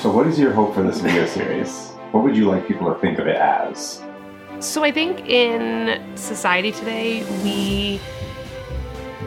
So, 0.00 0.12
what 0.12 0.28
is 0.28 0.38
your 0.38 0.52
hope 0.52 0.74
for 0.74 0.84
this 0.84 1.00
video 1.00 1.26
series? 1.26 1.88
What 2.12 2.22
would 2.22 2.36
you 2.36 2.48
like 2.48 2.68
people 2.68 2.86
to 2.94 3.00
think 3.00 3.18
of 3.18 3.26
it 3.26 3.34
as? 3.34 4.00
So, 4.60 4.84
I 4.84 4.92
think 4.92 5.28
in 5.28 6.16
society 6.16 6.70
today, 6.70 7.24
we 7.42 8.00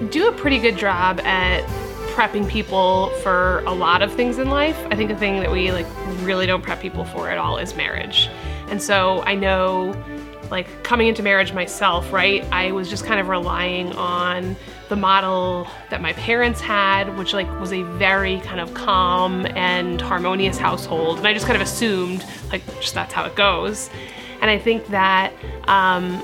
do 0.08 0.30
a 0.30 0.32
pretty 0.32 0.60
good 0.60 0.78
job 0.78 1.20
at 1.22 1.66
prepping 2.14 2.48
people 2.50 3.10
for 3.22 3.60
a 3.66 3.74
lot 3.74 4.02
of 4.02 4.14
things 4.14 4.38
in 4.38 4.50
life. 4.50 4.80
I 4.90 4.96
think 4.96 5.10
the 5.10 5.18
thing 5.18 5.42
that 5.42 5.52
we 5.52 5.74
like 5.74 5.88
really 6.22 6.46
don't 6.46 6.62
prep 6.62 6.80
people 6.80 7.04
for 7.04 7.30
at 7.30 7.38
all 7.38 7.58
is 7.58 7.76
marriage. 7.76 8.30
And 8.70 8.82
so 8.82 9.24
I 9.24 9.36
know 9.36 9.94
like 10.52 10.84
coming 10.84 11.10
into 11.10 11.22
marriage 11.22 11.52
myself, 11.52 12.14
right? 12.14 12.46
I 12.50 12.72
was 12.72 12.90
just 12.90 13.04
kind 13.04 13.20
of 13.20 13.28
relying 13.28 13.92
on 13.98 14.56
the 14.92 14.96
model 14.98 15.66
that 15.90 16.02
my 16.02 16.12
parents 16.14 16.60
had, 16.60 17.18
which 17.18 17.32
like 17.34 17.50
was 17.62 17.72
a 17.72 17.84
very 17.98 18.42
kind 18.42 18.60
of 18.60 18.74
calm 18.74 19.46
and 19.56 20.02
harmonious 20.02 20.58
household. 20.58 21.18
And 21.18 21.26
I 21.26 21.34
just 21.34 21.46
kind 21.46 21.56
of 21.56 21.66
assumed 21.66 22.26
like 22.52 22.62
just 22.82 22.94
that's 22.94 23.14
how 23.14 23.24
it 23.24 23.34
goes. 23.34 23.90
And 24.42 24.52
I 24.52 24.60
think 24.60 24.86
that 24.88 25.32
um, 25.70 26.22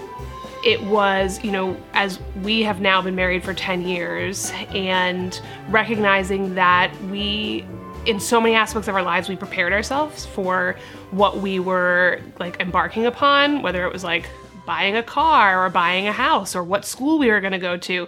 it 0.65 0.83
was, 0.83 1.41
you 1.45 1.51
know, 1.51 1.77
as 1.93 2.19
we 2.43 2.61
have 2.63 2.81
now 2.81 3.01
been 3.01 3.15
married 3.15 3.41
for 3.41 3.53
10 3.53 3.83
years 3.83 4.51
and 4.75 5.39
recognizing 5.69 6.55
that 6.55 6.93
we 7.03 7.65
in 8.05 8.19
so 8.19 8.41
many 8.41 8.53
aspects 8.53 8.89
of 8.89 8.95
our 8.95 9.03
lives 9.03 9.29
we 9.29 9.35
prepared 9.35 9.71
ourselves 9.71 10.25
for 10.25 10.77
what 11.11 11.39
we 11.39 11.59
were 11.59 12.21
like 12.39 12.57
embarking 12.61 13.05
upon 13.05 13.61
whether 13.61 13.85
it 13.85 13.91
was 13.91 14.01
like 14.01 14.29
buying 14.65 14.95
a 14.95 15.03
car 15.03 15.65
or 15.65 15.69
buying 15.69 16.07
a 16.07 16.11
house 16.13 16.55
or 16.55 16.63
what 16.63 16.85
school 16.85 17.19
we 17.19 17.29
were 17.29 17.41
going 17.41 17.51
to 17.51 17.59
go 17.59 17.75
to 17.75 18.07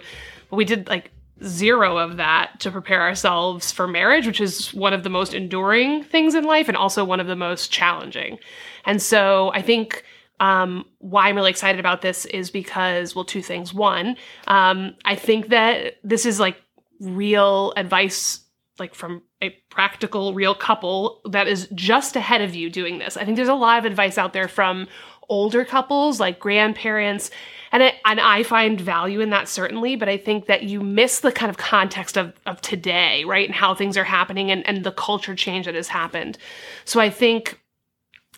but 0.50 0.56
we 0.56 0.64
did 0.64 0.88
like 0.88 1.10
zero 1.42 1.96
of 1.96 2.18
that 2.18 2.60
to 2.60 2.70
prepare 2.70 3.00
ourselves 3.00 3.72
for 3.72 3.88
marriage 3.88 4.26
which 4.26 4.40
is 4.40 4.74
one 4.74 4.92
of 4.92 5.02
the 5.02 5.08
most 5.08 5.32
enduring 5.32 6.04
things 6.04 6.34
in 6.34 6.44
life 6.44 6.68
and 6.68 6.76
also 6.76 7.04
one 7.04 7.20
of 7.20 7.26
the 7.26 7.36
most 7.36 7.72
challenging 7.72 8.38
and 8.84 9.00
so 9.00 9.50
i 9.54 9.62
think 9.62 10.04
um, 10.40 10.86
why 10.98 11.28
I'm 11.28 11.36
really 11.36 11.50
excited 11.50 11.78
about 11.78 12.00
this 12.00 12.24
is 12.24 12.50
because, 12.50 13.14
well, 13.14 13.24
two 13.26 13.42
things. 13.42 13.74
One, 13.74 14.16
um, 14.48 14.94
I 15.04 15.14
think 15.14 15.48
that 15.48 15.96
this 16.02 16.24
is 16.24 16.40
like 16.40 16.56
real 16.98 17.74
advice, 17.76 18.40
like 18.78 18.94
from 18.94 19.22
a 19.42 19.50
practical, 19.68 20.32
real 20.32 20.54
couple 20.54 21.20
that 21.30 21.46
is 21.46 21.68
just 21.74 22.16
ahead 22.16 22.40
of 22.40 22.54
you 22.54 22.70
doing 22.70 22.98
this. 22.98 23.18
I 23.18 23.24
think 23.24 23.36
there's 23.36 23.48
a 23.48 23.54
lot 23.54 23.78
of 23.78 23.84
advice 23.84 24.16
out 24.16 24.32
there 24.32 24.48
from 24.48 24.88
older 25.30 25.64
couples, 25.64 26.20
like 26.20 26.38
grandparents, 26.38 27.30
and 27.72 27.82
I, 27.82 27.94
and 28.04 28.20
I 28.20 28.42
find 28.42 28.80
value 28.80 29.20
in 29.20 29.30
that 29.30 29.48
certainly, 29.48 29.96
but 29.96 30.08
I 30.08 30.16
think 30.16 30.46
that 30.46 30.64
you 30.64 30.80
miss 30.80 31.20
the 31.20 31.32
kind 31.32 31.48
of 31.48 31.56
context 31.56 32.18
of, 32.18 32.34
of 32.44 32.60
today, 32.60 33.24
right, 33.24 33.46
and 33.46 33.54
how 33.54 33.74
things 33.74 33.96
are 33.96 34.04
happening 34.04 34.50
and, 34.50 34.66
and 34.66 34.84
the 34.84 34.92
culture 34.92 35.34
change 35.34 35.66
that 35.66 35.74
has 35.74 35.88
happened. 35.88 36.36
So 36.84 37.00
I 37.00 37.10
think 37.10 37.60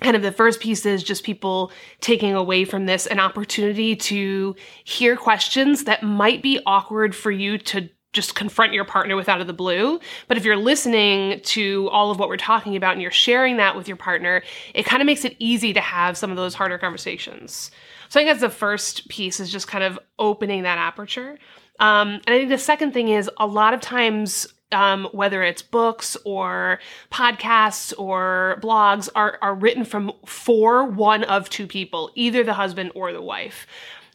kind 0.01 0.17
of 0.17 0.23
the 0.23 0.33
first 0.33 0.61
piece 0.61 0.85
is 0.85 1.03
just 1.03 1.25
people 1.25 1.73
taking 2.01 2.35
away 2.35 2.65
from 2.65 2.87
this 2.87 3.07
an 3.07 3.21
opportunity 3.21 3.97
to 3.97 4.55
hear 4.85 5.17
questions 5.17 5.85
that 5.85 6.03
might 6.03 6.43
be 6.43 6.61
awkward 6.67 7.15
for 7.15 7.31
you 7.31 7.57
to 7.59 7.89
just 8.13 8.35
confront 8.35 8.73
your 8.73 8.85
partner 8.85 9.17
with 9.17 9.29
out 9.29 9.41
of 9.41 9.47
the 9.47 9.53
blue. 9.53 9.99
But 10.29 10.37
if 10.37 10.45
you're 10.45 10.57
listening 10.57 11.41
to 11.41 11.89
all 11.91 12.11
of 12.11 12.19
what 12.19 12.29
we're 12.29 12.37
talking 12.37 12.77
about 12.77 12.93
and 12.93 13.03
you're 13.03 13.11
sharing 13.11 13.57
that 13.57 13.77
with 13.77 13.89
your 13.89 13.97
partner, 13.97 14.43
it 14.75 14.85
kind 14.85 15.01
of 15.01 15.07
makes 15.07 15.25
it 15.25 15.35
easy 15.39 15.73
to 15.73 15.81
have 15.81 16.17
some 16.17 16.31
of 16.31 16.37
those 16.37 16.55
harder 16.55 16.79
conversations. 16.79 17.71
So 18.09 18.21
I 18.21 18.25
think 18.25 18.29
that's 18.29 18.41
the 18.41 18.51
first 18.51 19.09
piece 19.09 19.41
is 19.41 19.51
just 19.51 19.69
kind 19.69 19.83
of 19.83 19.99
opening 20.19 20.65
that 20.65 20.79
aperture. 20.79 21.39
Um, 21.81 22.21
and 22.27 22.35
I 22.35 22.39
think 22.39 22.51
the 22.51 22.59
second 22.59 22.93
thing 22.93 23.09
is 23.09 23.31
a 23.39 23.47
lot 23.47 23.73
of 23.73 23.81
times 23.81 24.47
um, 24.73 25.09
whether 25.13 25.43
it's 25.43 25.63
books 25.63 26.17
or 26.25 26.79
podcasts 27.11 27.93
or 27.99 28.59
blogs, 28.63 29.09
are, 29.15 29.39
are 29.43 29.55
written 29.55 29.85
from 29.85 30.13
for 30.27 30.85
one 30.85 31.25
of 31.25 31.49
two 31.51 31.67
people, 31.67 32.11
either 32.15 32.43
the 32.43 32.55
husband 32.55 32.93
or 32.95 33.13
the 33.13 33.23
wife. 33.23 33.67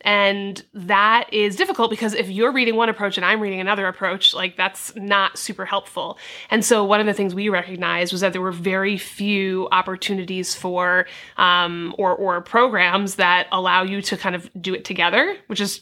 And 0.02 0.64
that 0.74 1.34
is 1.34 1.56
difficult 1.56 1.90
because 1.90 2.14
if 2.14 2.30
you're 2.30 2.52
reading 2.52 2.76
one 2.76 2.90
approach 2.90 3.18
and 3.18 3.26
I'm 3.26 3.42
reading 3.42 3.60
another 3.60 3.88
approach, 3.88 4.34
like 4.34 4.56
that's 4.56 4.96
not 4.96 5.38
super 5.38 5.66
helpful. 5.66 6.18
And 6.50 6.64
so 6.64 6.84
one 6.84 7.00
of 7.00 7.06
the 7.06 7.14
things 7.14 7.34
we 7.34 7.50
recognized 7.50 8.12
was 8.12 8.22
that 8.22 8.34
there 8.34 8.42
were 8.42 8.52
very 8.52 8.98
few 8.98 9.68
opportunities 9.72 10.54
for 10.56 11.08
um, 11.38 11.96
or 11.98 12.16
or 12.16 12.42
programs 12.42 13.16
that 13.16 13.48
allow 13.52 13.84
you 13.84 14.02
to 14.04 14.18
kind 14.18 14.36
of 14.36 14.50
do 14.62 14.74
it 14.74 14.86
together, 14.86 15.36
which 15.48 15.60
is 15.60 15.82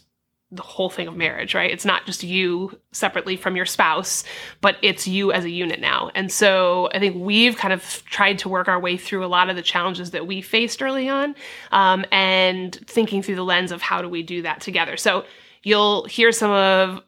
the 0.56 0.62
whole 0.62 0.90
thing 0.90 1.08
of 1.08 1.16
marriage, 1.16 1.54
right? 1.54 1.72
It's 1.72 1.86
not 1.86 2.06
just 2.06 2.24
you 2.24 2.80
separately 2.92 3.36
from 3.36 3.56
your 3.56 3.66
spouse, 3.66 4.24
but 4.62 4.78
it's 4.82 5.08
you 5.08 5.32
as 5.32 5.46
a 5.46 5.50
unit 5.50 5.80
now. 5.80 6.12
And 6.16 6.32
so 6.32 6.90
I 6.94 7.00
think 7.00 7.16
we've 7.18 7.58
kind 7.58 7.74
of 7.74 8.04
tried 8.06 8.40
to 8.40 8.50
work 8.50 8.68
our 8.68 8.80
way 8.80 8.98
through 8.98 9.26
a 9.26 9.28
lot 9.28 9.50
of 9.50 9.56
the 9.56 9.62
challenges 9.62 10.12
that 10.12 10.28
we 10.28 10.42
faced 10.42 10.82
early 10.82 11.10
on 11.10 11.36
um, 11.72 12.06
and 12.12 12.76
thinking 12.88 13.22
through 13.22 13.36
the 13.36 13.44
lens 13.44 13.72
of 13.72 13.82
how 13.82 14.02
do 14.02 14.10
we 14.10 14.24
do 14.24 14.42
that 14.44 14.62
together. 14.62 14.98
So 14.98 15.26
you'll 15.64 16.06
hear 16.06 16.32
some 16.32 16.52
of 16.52 17.02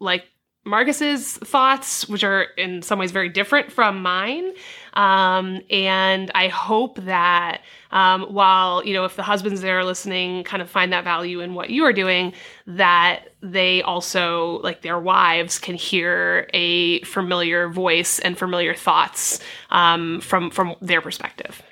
like 0.00 0.24
Marcus's 0.64 1.38
thoughts, 1.38 2.08
which 2.08 2.22
are 2.22 2.42
in 2.56 2.82
some 2.82 2.98
ways 2.98 3.10
very 3.10 3.28
different 3.28 3.72
from 3.72 4.02
mine. 4.02 4.52
Um, 4.92 5.60
and 5.70 6.30
I 6.34 6.48
hope 6.48 6.96
that 7.04 7.62
um, 7.90 8.22
while, 8.24 8.84
you 8.84 8.92
know, 8.92 9.04
if 9.04 9.16
the 9.16 9.22
husbands 9.22 9.60
that 9.62 9.70
are 9.70 9.84
listening 9.84 10.44
kind 10.44 10.60
of 10.60 10.68
find 10.68 10.92
that 10.92 11.04
value 11.04 11.40
in 11.40 11.54
what 11.54 11.70
you 11.70 11.84
are 11.84 11.92
doing, 11.92 12.34
that 12.66 13.28
they 13.40 13.82
also, 13.82 14.60
like 14.62 14.82
their 14.82 14.98
wives, 14.98 15.58
can 15.58 15.74
hear 15.74 16.50
a 16.52 17.00
familiar 17.02 17.68
voice 17.68 18.18
and 18.18 18.36
familiar 18.36 18.74
thoughts 18.74 19.40
um, 19.70 20.20
from, 20.20 20.50
from 20.50 20.74
their 20.82 21.00
perspective. 21.00 21.62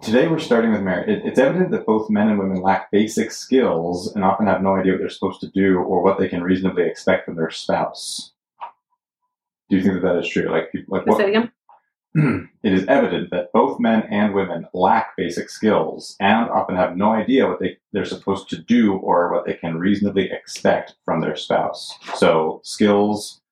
Today 0.00 0.28
we're 0.28 0.38
starting 0.38 0.72
with 0.72 0.82
marriage. 0.82 1.22
It's 1.24 1.38
evident 1.38 1.70
that 1.72 1.84
both 1.84 2.08
men 2.08 2.28
and 2.28 2.38
women 2.38 2.62
lack 2.62 2.90
basic 2.90 3.30
skills 3.30 4.14
and 4.14 4.24
often 4.24 4.46
have 4.46 4.62
no 4.62 4.76
idea 4.76 4.92
what 4.92 5.00
they're 5.00 5.10
supposed 5.10 5.40
to 5.40 5.48
do 5.48 5.78
or 5.78 6.02
what 6.02 6.18
they 6.18 6.28
can 6.28 6.42
reasonably 6.42 6.84
expect 6.84 7.26
from 7.26 7.36
their 7.36 7.50
spouse. 7.50 8.32
Do 9.68 9.76
you 9.76 9.82
think 9.82 9.94
that 9.94 10.02
that 10.02 10.18
is 10.18 10.28
true? 10.28 10.50
Like, 10.50 10.70
like 10.86 11.06
what? 11.06 11.18
Say 11.18 11.28
again. 11.28 11.52
it 12.62 12.72
is 12.72 12.86
evident 12.86 13.30
that 13.30 13.52
both 13.52 13.78
men 13.78 14.04
and 14.10 14.34
women 14.34 14.66
lack 14.72 15.16
basic 15.16 15.50
skills 15.50 16.16
and 16.20 16.48
often 16.48 16.76
have 16.76 16.96
no 16.96 17.12
idea 17.12 17.46
what 17.46 17.60
they, 17.60 17.76
they're 17.92 18.04
supposed 18.04 18.48
to 18.50 18.56
do 18.56 18.94
or 18.94 19.32
what 19.32 19.44
they 19.44 19.54
can 19.54 19.76
reasonably 19.76 20.30
expect 20.30 20.94
from 21.04 21.20
their 21.20 21.36
spouse. 21.36 21.92
So, 22.14 22.60
skills, 22.64 23.42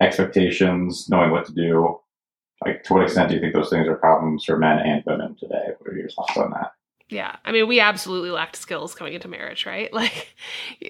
expectations, 0.00 1.08
knowing 1.08 1.30
what 1.30 1.46
to 1.46 1.52
do, 1.52 2.00
like 2.64 2.84
to 2.84 2.94
what 2.94 3.02
extent 3.02 3.28
do 3.28 3.34
you 3.34 3.40
think 3.40 3.54
those 3.54 3.70
things 3.70 3.86
are 3.88 3.96
problems 3.96 4.44
for 4.44 4.56
men 4.56 4.78
and 4.78 5.02
women 5.06 5.36
today? 5.38 5.68
What 5.78 5.92
are 5.92 5.96
your 5.96 6.08
thoughts 6.10 6.36
on 6.36 6.50
that? 6.50 6.72
Yeah, 7.12 7.36
I 7.44 7.52
mean, 7.52 7.68
we 7.68 7.78
absolutely 7.78 8.30
lacked 8.30 8.56
skills 8.56 8.94
coming 8.94 9.12
into 9.12 9.28
marriage, 9.28 9.66
right? 9.66 9.92
Like, 10.02 10.34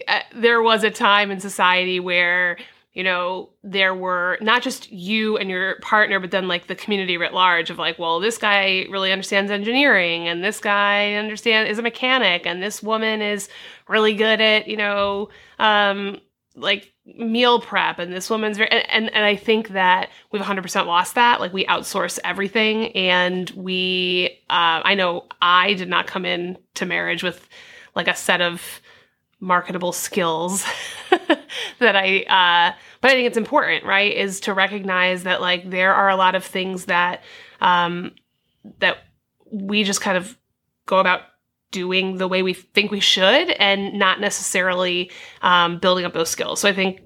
uh, 0.06 0.20
there 0.34 0.62
was 0.62 0.84
a 0.84 0.90
time 0.90 1.32
in 1.32 1.40
society 1.40 1.98
where, 1.98 2.58
you 2.92 3.02
know, 3.02 3.50
there 3.64 3.94
were 3.94 4.38
not 4.40 4.62
just 4.62 4.92
you 4.92 5.36
and 5.36 5.50
your 5.50 5.80
partner, 5.80 6.20
but 6.20 6.30
then 6.30 6.46
like 6.46 6.68
the 6.68 6.76
community 6.76 7.16
writ 7.16 7.34
large 7.34 7.70
of 7.70 7.78
like, 7.78 7.98
well, 7.98 8.20
this 8.20 8.38
guy 8.38 8.86
really 8.88 9.10
understands 9.10 9.50
engineering, 9.50 10.28
and 10.28 10.44
this 10.44 10.60
guy 10.60 11.14
understand 11.14 11.68
is 11.68 11.78
a 11.78 11.82
mechanic, 11.82 12.46
and 12.46 12.62
this 12.62 12.82
woman 12.82 13.20
is 13.20 13.48
really 13.88 14.14
good 14.14 14.40
at, 14.40 14.68
you 14.68 14.76
know, 14.76 15.28
um, 15.58 16.20
like 16.54 16.91
meal 17.04 17.60
prep 17.60 17.98
and 17.98 18.12
this 18.12 18.30
woman's 18.30 18.56
very 18.56 18.70
and, 18.70 18.84
and, 18.88 19.14
and 19.14 19.24
i 19.24 19.34
think 19.34 19.70
that 19.70 20.08
we've 20.30 20.42
100% 20.42 20.86
lost 20.86 21.16
that. 21.16 21.40
Like 21.40 21.52
we 21.52 21.64
outsource 21.66 22.18
everything 22.22 22.92
and 22.92 23.50
we 23.50 24.38
uh, 24.48 24.82
i 24.84 24.94
know 24.94 25.26
i 25.40 25.74
did 25.74 25.88
not 25.88 26.06
come 26.06 26.24
in 26.24 26.56
to 26.74 26.86
marriage 26.86 27.22
with 27.22 27.48
like 27.96 28.06
a 28.06 28.14
set 28.14 28.40
of 28.40 28.80
marketable 29.40 29.90
skills 29.90 30.64
that 31.80 31.96
i 31.96 32.20
uh, 32.22 32.76
but 33.00 33.10
i 33.10 33.14
think 33.14 33.26
it's 33.26 33.36
important 33.36 33.84
right 33.84 34.14
is 34.14 34.38
to 34.40 34.54
recognize 34.54 35.24
that 35.24 35.40
like 35.40 35.68
there 35.68 35.94
are 35.94 36.08
a 36.08 36.16
lot 36.16 36.36
of 36.36 36.44
things 36.44 36.84
that 36.84 37.22
um 37.60 38.12
that 38.78 38.98
we 39.50 39.82
just 39.82 40.00
kind 40.00 40.16
of 40.16 40.38
go 40.86 40.98
about 40.98 41.22
doing 41.72 42.18
the 42.18 42.28
way 42.28 42.42
we 42.42 42.54
think 42.54 42.92
we 42.92 43.00
should 43.00 43.50
and 43.50 43.94
not 43.98 44.20
necessarily 44.20 45.10
um, 45.42 45.78
building 45.78 46.04
up 46.04 46.12
those 46.12 46.30
skills. 46.30 46.60
So 46.60 46.68
I 46.68 46.72
think, 46.72 47.00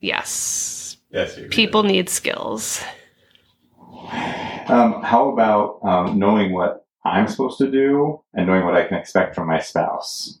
yes, 0.00 0.98
yes 1.10 1.38
people 1.50 1.82
need 1.84 2.10
skills. 2.10 2.82
Um, 4.68 5.02
how 5.02 5.30
about 5.32 5.80
um, 5.82 6.18
knowing 6.18 6.52
what 6.52 6.84
I'm 7.04 7.26
supposed 7.26 7.58
to 7.58 7.70
do 7.70 8.20
and 8.34 8.46
knowing 8.46 8.64
what 8.64 8.76
I 8.76 8.84
can 8.84 8.98
expect 8.98 9.34
from 9.34 9.48
my 9.48 9.60
spouse? 9.60 10.38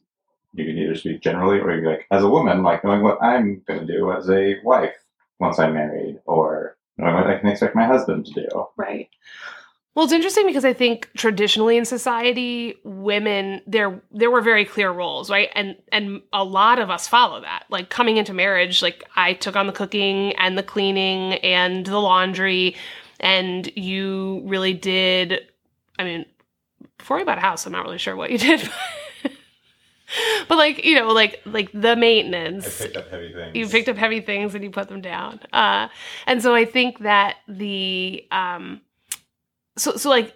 You 0.54 0.66
can 0.66 0.76
either 0.76 0.94
speak 0.94 1.22
generally 1.22 1.58
or 1.58 1.74
you 1.74 1.88
like, 1.88 2.06
as 2.10 2.22
a 2.22 2.28
woman, 2.28 2.62
like 2.62 2.84
knowing 2.84 3.02
what 3.02 3.22
I'm 3.22 3.62
going 3.66 3.86
to 3.86 3.86
do 3.86 4.12
as 4.12 4.28
a 4.28 4.56
wife 4.62 4.94
once 5.38 5.58
I'm 5.58 5.74
married 5.74 6.20
or 6.26 6.76
knowing 6.98 7.14
what 7.14 7.26
I 7.26 7.38
can 7.38 7.48
expect 7.48 7.74
my 7.74 7.86
husband 7.86 8.26
to 8.26 8.32
do. 8.32 8.66
Right. 8.76 9.08
Well, 9.94 10.04
it's 10.06 10.14
interesting 10.14 10.46
because 10.46 10.64
I 10.64 10.72
think 10.72 11.10
traditionally 11.16 11.76
in 11.76 11.84
society, 11.84 12.76
women 12.82 13.60
there 13.66 14.00
there 14.10 14.30
were 14.30 14.40
very 14.40 14.64
clear 14.64 14.90
roles, 14.90 15.28
right? 15.28 15.50
And 15.54 15.76
and 15.90 16.22
a 16.32 16.44
lot 16.44 16.78
of 16.78 16.88
us 16.88 17.06
follow 17.06 17.42
that. 17.42 17.64
Like 17.68 17.90
coming 17.90 18.16
into 18.16 18.32
marriage, 18.32 18.80
like 18.80 19.04
I 19.16 19.34
took 19.34 19.54
on 19.54 19.66
the 19.66 19.72
cooking 19.72 20.32
and 20.36 20.56
the 20.56 20.62
cleaning 20.62 21.34
and 21.34 21.84
the 21.84 21.98
laundry, 21.98 22.74
and 23.20 23.70
you 23.76 24.42
really 24.46 24.72
did. 24.72 25.40
I 25.98 26.04
mean, 26.04 26.24
before 26.96 27.18
you 27.18 27.26
bought 27.26 27.38
a 27.38 27.42
house, 27.42 27.66
I'm 27.66 27.72
not 27.72 27.84
really 27.84 27.98
sure 27.98 28.16
what 28.16 28.30
you 28.30 28.38
did. 28.38 28.70
but 30.48 30.56
like 30.56 30.84
you 30.84 30.94
know 30.94 31.08
like 31.08 31.40
like 31.44 31.70
the 31.72 31.96
maintenance 31.96 32.80
I 32.80 32.84
picked 32.84 32.96
up 32.96 33.10
heavy 33.10 33.32
things. 33.32 33.56
you 33.56 33.68
picked 33.68 33.88
up 33.88 33.96
heavy 33.96 34.20
things 34.20 34.54
and 34.54 34.62
you 34.64 34.70
put 34.70 34.88
them 34.88 35.00
down 35.00 35.40
uh 35.54 35.88
and 36.26 36.42
so 36.42 36.54
i 36.54 36.66
think 36.66 36.98
that 36.98 37.36
the 37.48 38.26
um 38.30 38.82
so 39.76 39.96
so 39.96 40.10
like 40.10 40.34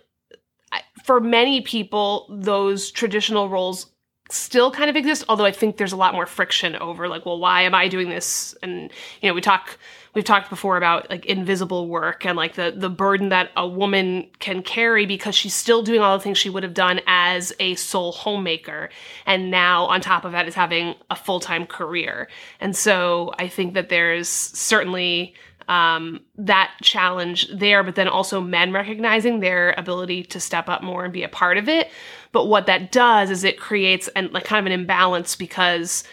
for 1.05 1.21
many 1.21 1.61
people 1.61 2.27
those 2.31 2.91
traditional 2.91 3.49
roles 3.49 3.93
still 4.31 4.71
kind 4.73 4.91
of 4.91 4.97
exist 4.97 5.25
although 5.29 5.45
i 5.45 5.53
think 5.53 5.77
there's 5.77 5.93
a 5.93 5.97
lot 5.97 6.15
more 6.15 6.27
friction 6.27 6.75
over 6.77 7.09
like 7.09 7.25
well 7.25 7.39
why 7.39 7.63
am 7.63 7.75
i 7.75 7.89
doing 7.89 8.09
this? 8.09 8.57
And 8.63 8.91
you 9.21 9.29
know 9.29 9.35
we 9.35 9.41
talk 9.41 9.79
we've 10.17 10.25
talked 10.25 10.49
before 10.49 10.79
about 10.79 11.09
like 11.11 11.27
invisible 11.27 11.89
work 11.89 12.25
and 12.25 12.37
like 12.37 12.55
the 12.55 12.75
the 12.75 12.89
burden 12.89 13.29
that 13.29 13.51
a 13.55 13.69
woman 13.69 14.27
can 14.41 14.63
carry 14.63 15.05
because 15.05 15.35
she's 15.37 15.55
still 15.55 15.83
doing 15.83 16.01
all 16.01 16.17
the 16.17 16.25
things 16.25 16.39
she 16.39 16.49
would 16.51 16.63
have 16.63 16.75
done 16.75 17.01
as 17.07 17.53
a 17.61 17.75
sole 17.75 18.13
homemaker. 18.13 18.89
And 19.27 19.51
now 19.51 19.85
on 19.85 20.01
top 20.01 20.25
of 20.25 20.33
that 20.33 20.49
is 20.49 20.55
having 20.55 20.95
a 21.11 21.15
full-time 21.17 21.67
career. 21.67 22.29
And 22.59 22.75
so 22.75 23.33
i 23.39 23.47
think 23.47 23.75
that 23.75 23.91
there's 23.91 24.29
certainly 24.29 25.35
um, 25.69 26.21
that 26.37 26.73
challenge 26.83 27.49
there 27.53 27.83
but 27.83 27.95
then 27.95 28.09
also 28.09 28.41
men 28.41 28.73
recognizing 28.73 29.41
their 29.41 29.75
ability 29.77 30.23
to 30.25 30.41
step 30.41 30.69
up 30.69 30.83
more 30.83 31.05
and 31.05 31.13
be 31.13 31.23
a 31.23 31.29
part 31.29 31.59
of 31.59 31.69
it. 31.69 31.91
But 32.33 32.47
what 32.47 32.67
that 32.67 32.93
does 32.93 33.31
is 33.31 33.45
it 33.45 33.59
creates 33.59 34.09
an 34.09 34.31
like 34.33 34.45
kind 34.45 34.61
of 34.61 34.73
an 34.73 34.79
imbalance 34.79 35.37
because 35.37 36.05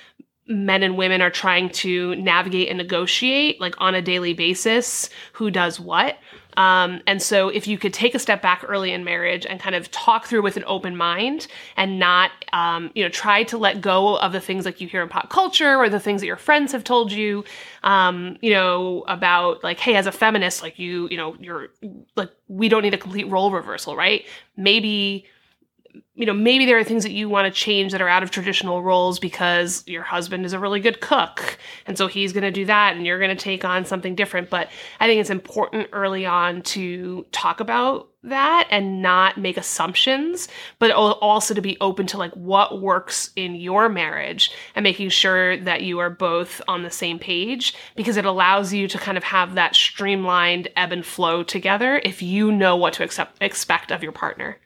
men 0.48 0.84
and 0.84 0.98
women 0.98 1.22
are 1.22 1.30
trying 1.30 1.70
to 1.70 2.16
navigate 2.16 2.68
and 2.68 2.78
negotiate 2.78 3.62
like 3.62 3.76
on 3.78 3.96
a 3.96 4.02
daily 4.02 4.34
basis 4.34 5.10
who 5.34 5.50
does 5.50 5.80
what 5.80 6.18
um, 6.58 7.02
and 7.08 7.22
so 7.22 7.50
if 7.50 7.68
you 7.68 7.78
could 7.78 7.94
take 7.94 8.16
a 8.16 8.20
step 8.20 8.42
back 8.42 8.64
early 8.68 8.92
in 8.92 9.04
marriage 9.04 9.46
and 9.46 9.60
kind 9.60 9.76
of 9.76 9.90
talk 9.92 10.26
through 10.26 10.42
with 10.42 10.58
an 10.58 10.64
open 10.68 10.96
mind 10.96 11.48
and 11.78 12.00
not 12.00 12.32
um, 12.54 12.92
you 12.96 13.04
know 13.04 13.10
try 13.10 13.44
to 13.44 13.58
let 13.58 13.82
go 13.82 14.18
of 14.18 14.32
the 14.32 14.42
things 14.42 14.66
like 14.66 14.82
you 14.82 14.88
hear 14.88 15.02
in 15.02 15.10
pop 15.10 15.30
culture 15.30 15.76
or 15.78 15.90
the 15.90 16.00
things 16.00 16.22
that 16.22 16.28
your 16.28 16.38
friends 16.38 16.72
have 16.72 16.84
told 16.84 17.12
you 17.12 17.44
um, 17.84 18.38
you 18.42 18.52
know 18.52 19.04
about 19.08 19.64
like 19.64 19.80
hey 19.80 19.96
as 19.96 20.06
a 20.06 20.12
feminist 20.12 20.62
like 20.62 20.78
you 20.78 21.08
you 21.10 21.18
know 21.18 21.36
you're 21.40 21.70
like 22.16 22.30
we 22.48 22.70
don't 22.70 22.84
need 22.84 22.94
a 22.94 22.98
complete 22.98 23.30
role 23.30 23.52
reversal 23.52 23.96
right? 23.96 24.26
Maybe 24.56 25.26
you 26.16 26.28
know, 26.28 26.34
maybe 26.34 26.66
there 26.66 26.78
are 26.78 26.84
things 26.84 27.04
that 27.04 27.12
you 27.12 27.28
want 27.28 27.52
to 27.52 27.60
change 27.60 27.92
that 27.92 28.02
are 28.02 28.08
out 28.08 28.22
of 28.22 28.30
traditional 28.30 28.84
roles 28.84 29.18
because 29.18 29.84
your 29.88 30.04
husband 30.04 30.46
is 30.46 30.54
a 30.54 30.60
really 30.60 30.80
good 30.80 31.02
cook. 31.02 31.58
And 31.88 31.98
so 31.98 32.08
he's 32.08 32.34
going 32.34 32.44
to 32.44 32.52
do 32.52 32.66
that 32.66 32.96
and 32.96 33.06
you're 33.06 33.20
going 33.20 33.36
to 33.36 33.44
take 33.44 33.66
on 33.66 33.84
something 33.86 34.14
different. 34.14 34.52
But 34.52 34.70
I 35.00 35.08
think 35.08 35.20
it's 35.20 35.32
important 35.32 35.90
early 35.92 36.26
on 36.26 36.62
to 36.64 37.26
talk 37.32 37.60
about 37.60 38.10
that 38.24 38.68
and 38.70 39.02
not 39.02 39.38
make 39.38 39.58
assumptions, 39.58 40.48
but 40.80 40.92
also 40.92 41.54
to 41.54 41.62
be 41.62 41.78
open 41.82 42.06
to 42.08 42.18
like 42.18 42.32
what 42.34 42.80
works 42.80 43.32
in 43.36 43.56
your 43.56 43.90
marriage 43.90 44.52
and 44.76 44.84
making 44.84 45.10
sure 45.10 45.58
that 45.58 45.82
you 45.82 46.00
are 46.00 46.12
both 46.12 46.62
on 46.68 46.84
the 46.84 46.92
same 46.92 47.18
page 47.18 47.74
because 47.96 48.18
it 48.18 48.26
allows 48.26 48.72
you 48.72 48.88
to 48.88 48.98
kind 48.98 49.18
of 49.18 49.24
have 49.24 49.56
that 49.56 49.76
streamlined 49.76 50.70
ebb 50.78 50.92
and 50.92 51.06
flow 51.06 51.44
together 51.44 52.00
if 52.06 52.22
you 52.22 52.52
know 52.52 52.78
what 52.78 52.94
to 52.94 53.04
accept, 53.04 53.36
expect 53.42 53.92
of 53.92 54.04
your 54.04 54.14
partner. 54.14 54.58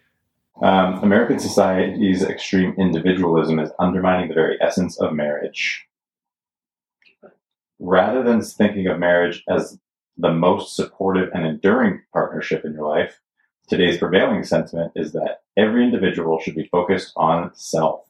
Um, 0.61 1.03
American 1.03 1.39
society's 1.39 2.23
extreme 2.23 2.73
individualism 2.77 3.59
is 3.59 3.71
undermining 3.79 4.29
the 4.29 4.33
very 4.33 4.57
essence 4.59 4.99
of 4.99 5.13
marriage. 5.13 5.85
Rather 7.79 8.23
than 8.23 8.41
thinking 8.41 8.87
of 8.87 8.97
marriage 8.97 9.43
as 9.47 9.77
the 10.17 10.31
most 10.31 10.75
supportive 10.75 11.29
and 11.33 11.45
enduring 11.45 12.01
partnership 12.11 12.65
in 12.65 12.73
your 12.73 12.87
life, 12.87 13.19
today's 13.69 13.99
prevailing 13.99 14.43
sentiment 14.43 14.91
is 14.95 15.13
that 15.13 15.41
every 15.57 15.83
individual 15.83 16.39
should 16.39 16.55
be 16.55 16.67
focused 16.71 17.13
on 17.15 17.51
self, 17.53 18.07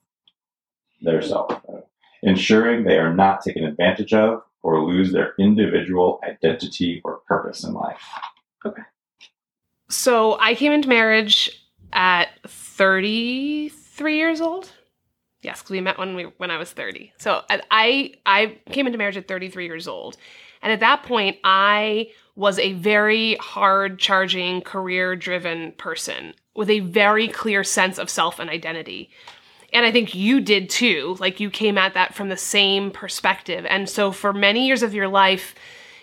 their 1.01 1.21
self, 1.21 1.61
ensuring 2.23 2.85
they 2.85 2.97
are 2.97 3.13
not 3.13 3.41
taken 3.41 3.65
advantage 3.65 4.13
of 4.13 4.41
or 4.63 4.85
lose 4.85 5.11
their 5.11 5.33
individual 5.37 6.21
identity 6.23 7.01
or 7.03 7.19
purpose 7.27 7.65
in 7.65 7.73
life. 7.73 8.01
Okay. 8.65 8.83
So 9.89 10.37
I 10.39 10.55
came 10.55 10.71
into 10.71 10.87
marriage 10.87 11.66
at 11.93 12.29
33 12.47 14.17
years 14.17 14.41
old. 14.41 14.71
Yes, 15.41 15.61
because 15.61 15.71
we 15.71 15.81
met 15.81 15.97
when 15.97 16.15
we 16.15 16.23
when 16.37 16.51
I 16.51 16.57
was 16.57 16.71
30. 16.71 17.13
So 17.17 17.43
I- 17.49 18.13
I 18.25 18.57
came 18.71 18.87
into 18.87 18.97
marriage 18.97 19.17
at 19.17 19.27
33 19.27 19.65
years 19.65 19.87
old, 19.87 20.17
and 20.61 20.71
at 20.73 20.79
that 20.79 21.03
point 21.03 21.37
I 21.43 22.11
was 22.35 22.59
a 22.59 22.73
very 22.73 23.35
hard 23.35 23.99
charging, 23.99 24.61
career 24.61 25.15
driven 25.15 25.71
person 25.73 26.33
with 26.55 26.69
a 26.69 26.79
very 26.81 27.27
clear 27.27 27.63
sense 27.63 27.97
of 27.97 28.09
self 28.09 28.39
and 28.39 28.49
identity. 28.49 29.09
And 29.73 29.85
I 29.85 29.91
think 29.91 30.15
you 30.15 30.39
did 30.39 30.69
too. 30.69 31.17
Like 31.19 31.39
you 31.39 31.49
came 31.49 31.77
at 31.77 31.93
that 31.93 32.15
from 32.15 32.29
the 32.29 32.37
same 32.37 32.89
perspective. 32.91 33.65
And 33.69 33.89
so 33.89 34.11
for 34.11 34.33
many 34.33 34.65
years 34.65 34.81
of 34.81 34.93
your 34.93 35.07
life, 35.07 35.55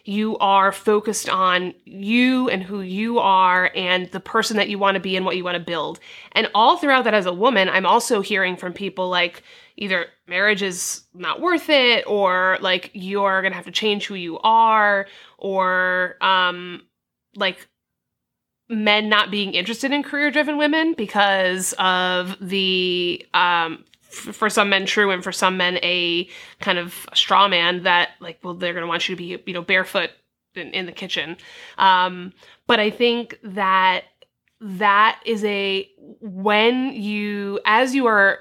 you 0.04 0.36
are 0.38 0.70
focused 0.70 1.28
on 1.30 1.74
you 1.84 2.48
and 2.50 2.62
who 2.62 2.82
you 2.82 3.18
are 3.18 3.70
and 3.74 4.10
the 4.10 4.20
person 4.20 4.58
that 4.58 4.68
you 4.68 4.78
want 4.78 4.96
to 4.96 5.00
be 5.00 5.16
and 5.16 5.24
what 5.24 5.36
you 5.36 5.44
want 5.44 5.56
to 5.56 5.64
build. 5.64 5.98
And 6.32 6.50
all 6.54 6.76
throughout 6.76 7.04
that 7.04 7.14
as 7.14 7.26
a 7.26 7.32
woman, 7.32 7.70
I'm 7.70 7.86
also 7.86 8.20
hearing 8.20 8.56
from 8.56 8.74
people 8.74 9.08
like 9.08 9.42
either 9.76 10.06
marriage 10.28 10.62
is 10.62 11.04
not 11.14 11.40
worth 11.40 11.70
it 11.70 12.04
or 12.06 12.58
like 12.60 12.90
you're 12.92 13.40
going 13.40 13.52
to 13.52 13.56
have 13.56 13.64
to 13.64 13.72
change 13.72 14.06
who 14.06 14.14
you 14.14 14.38
are 14.40 15.06
or 15.38 16.16
um 16.20 16.82
like 17.34 17.66
men 18.68 19.08
not 19.08 19.30
being 19.30 19.54
interested 19.54 19.92
in 19.92 20.02
career 20.02 20.30
driven 20.30 20.56
women 20.58 20.94
because 20.94 21.74
of 21.78 22.36
the 22.40 23.26
um 23.34 23.84
for 24.14 24.48
some 24.48 24.68
men 24.68 24.86
true 24.86 25.10
and 25.10 25.22
for 25.22 25.32
some 25.32 25.56
men 25.56 25.78
a 25.82 26.28
kind 26.60 26.78
of 26.78 27.06
straw 27.14 27.48
man 27.48 27.82
that 27.82 28.10
like 28.20 28.38
well 28.42 28.54
they're 28.54 28.72
going 28.72 28.82
to 28.82 28.88
want 28.88 29.08
you 29.08 29.14
to 29.14 29.18
be 29.18 29.42
you 29.46 29.54
know 29.54 29.62
barefoot 29.62 30.10
in, 30.54 30.68
in 30.68 30.86
the 30.86 30.92
kitchen. 30.92 31.36
Um 31.78 32.32
but 32.66 32.80
i 32.80 32.90
think 32.90 33.38
that 33.42 34.04
that 34.60 35.20
is 35.26 35.44
a 35.44 35.88
when 36.20 36.92
you 36.94 37.60
as 37.66 37.94
you 37.94 38.06
are 38.06 38.38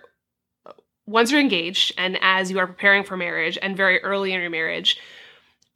once 1.06 1.32
you're 1.32 1.42
engaged 1.42 1.94
and 1.98 2.18
as 2.22 2.50
you 2.50 2.60
are 2.60 2.68
preparing 2.68 3.04
for 3.04 3.18
marriage 3.18 3.58
and 3.62 3.76
very 3.76 4.02
early 4.04 4.32
in 4.32 4.40
your 4.40 4.50
marriage 4.50 5.00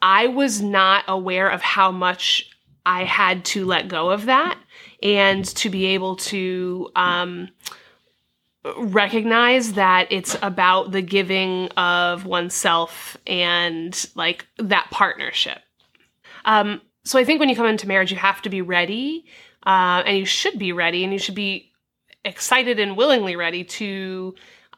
i 0.01 0.27
was 0.27 0.61
not 0.61 1.03
aware 1.07 1.50
of 1.50 1.61
how 1.61 1.91
much 1.91 2.50
i 2.85 3.03
had 3.03 3.43
to 3.43 3.65
let 3.65 3.89
go 3.89 4.09
of 4.09 4.25
that 4.25 4.57
and 5.03 5.43
to 5.43 5.69
be 5.69 5.88
able 5.88 6.15
to 6.15 6.89
um 6.95 7.50
recognize 8.77 9.73
that 9.73 10.07
it's 10.11 10.35
about 10.41 10.91
the 10.91 11.01
giving 11.01 11.69
of 11.69 12.25
oneself 12.25 13.17
and 13.25 14.09
like 14.15 14.45
that 14.57 14.87
partnership. 14.91 15.59
Um, 16.45 16.81
so 17.03 17.17
I 17.19 17.23
think 17.23 17.39
when 17.39 17.49
you 17.49 17.55
come 17.55 17.65
into 17.65 17.87
marriage, 17.87 18.11
you 18.11 18.17
have 18.17 18.41
to 18.41 18.49
be 18.49 18.61
ready, 18.61 19.25
uh, 19.65 20.03
and 20.05 20.17
you 20.17 20.25
should 20.25 20.59
be 20.59 20.73
ready, 20.73 21.03
and 21.03 21.13
you 21.13 21.19
should 21.19 21.35
be 21.35 21.71
excited 22.25 22.79
and 22.79 22.97
willingly 22.97 23.35
ready 23.35 23.63
to 23.63 24.35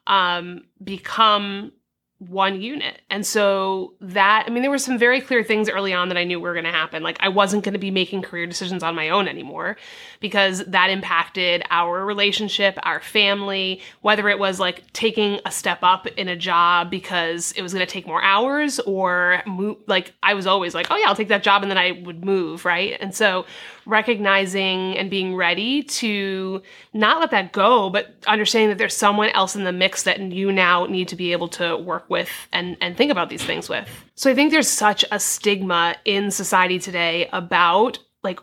um, 0.08 0.66
become 0.84 1.72
one 2.20 2.62
unit. 2.62 3.02
And 3.10 3.26
so 3.26 3.94
that, 4.02 4.44
I 4.46 4.50
mean, 4.50 4.62
there 4.62 4.70
were 4.70 4.78
some 4.78 4.98
very 4.98 5.22
clear 5.22 5.42
things 5.42 5.70
early 5.70 5.94
on 5.94 6.10
that 6.10 6.18
I 6.18 6.26
knew 6.26 6.38
were 6.38 6.52
going 6.52 6.66
to 6.66 6.72
happen. 6.72 7.02
Like, 7.02 7.18
I 7.22 7.30
wasn't 7.30 7.64
going 7.64 7.74
to 7.74 7.80
be 7.80 7.92
making 7.92 8.24
career 8.24 8.46
decisions 8.46 8.84
on 8.84 8.94
my 8.94 9.08
own 9.10 9.28
anymore 9.30 9.78
because 10.20 10.66
that 10.66 10.90
impacted 10.90 11.64
our 11.70 12.06
relationship, 12.06 12.78
our 12.84 13.00
family, 13.00 13.82
whether 14.02 14.28
it 14.28 14.38
was 14.38 14.60
like 14.60 14.92
taking 14.92 15.40
a 15.46 15.52
step 15.52 15.80
up 15.82 16.08
in 16.08 16.28
a 16.28 16.36
job 16.36 16.92
because 16.92 17.54
it 17.54 17.62
was 17.62 17.74
going 17.74 17.86
to 17.86 17.92
take 17.92 18.06
more 18.06 18.22
hours 18.22 18.80
or 18.82 19.42
move. 19.48 19.78
Like, 19.88 20.14
I 20.22 20.34
was 20.34 20.46
always 20.46 20.76
like, 20.76 20.88
oh, 20.92 20.98
yeah, 20.98 21.08
I'll 21.08 21.16
take 21.16 21.30
that 21.30 21.44
job 21.44 21.62
and 21.62 21.72
then 21.72 21.78
I 21.78 21.92
would 22.04 22.26
move. 22.26 22.66
Right. 22.66 22.98
And 23.00 23.16
so 23.16 23.46
recognizing 23.86 24.98
and 24.98 25.10
being 25.10 25.36
ready 25.36 25.84
to 25.84 26.62
not 26.94 27.20
let 27.22 27.32
that 27.32 27.54
go, 27.54 27.90
but 27.90 28.14
understanding 28.28 28.70
that 28.70 28.78
there's 28.78 28.96
someone 28.96 29.30
else 29.30 29.56
in 29.56 29.64
the 29.64 29.72
mix 29.72 30.04
that 30.04 30.20
you 30.20 30.52
now 30.52 30.86
need 30.86 31.08
to 31.08 31.16
be 31.16 31.32
able 31.32 31.48
to 31.48 31.78
work 31.78 32.09
with 32.10 32.30
and, 32.52 32.78
and 32.82 32.98
think 32.98 33.12
about 33.12 33.30
these 33.30 33.44
things 33.44 33.70
with. 33.70 33.88
So 34.16 34.30
I 34.30 34.36
think 34.36 34.52
there's 34.52 34.68
such 34.68 35.06
a 35.12 35.20
stigma 35.20 35.96
in 36.06 36.32
society 36.32 36.80
today 36.80 37.30
about 37.32 38.00
like 38.24 38.40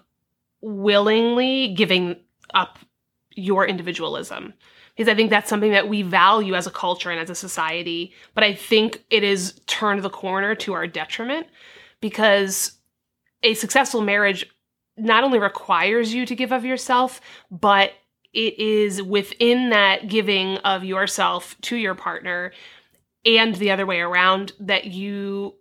willingly 0.60 1.74
giving 1.74 2.16
up 2.54 2.78
your 3.34 3.66
individualism. 3.66 4.54
Because 4.96 5.10
I 5.10 5.14
think 5.14 5.28
that's 5.28 5.50
something 5.50 5.72
that 5.72 5.88
we 5.88 6.00
value 6.02 6.54
as 6.54 6.66
a 6.66 6.70
culture 6.70 7.10
and 7.10 7.20
as 7.20 7.28
a 7.28 7.34
society. 7.34 8.14
But 8.34 8.44
I 8.44 8.54
think 8.54 9.04
it 9.10 9.22
is 9.22 9.60
turned 9.66 10.02
the 10.02 10.10
corner 10.10 10.54
to 10.54 10.72
our 10.72 10.86
detriment 10.86 11.46
because 12.00 12.72
a 13.42 13.54
successful 13.54 14.00
marriage 14.00 14.46
not 14.96 15.24
only 15.24 15.38
requires 15.38 16.14
you 16.14 16.24
to 16.24 16.34
give 16.34 16.52
of 16.52 16.64
yourself, 16.64 17.20
but 17.50 17.92
it 18.32 18.58
is 18.58 19.02
within 19.02 19.70
that 19.70 20.08
giving 20.08 20.58
of 20.58 20.84
yourself 20.84 21.56
to 21.62 21.76
your 21.76 21.94
partner 21.94 22.52
and 23.26 23.54
the 23.56 23.70
other 23.70 23.86
way 23.86 24.00
around 24.00 24.52
that 24.60 24.86
you 24.86 25.54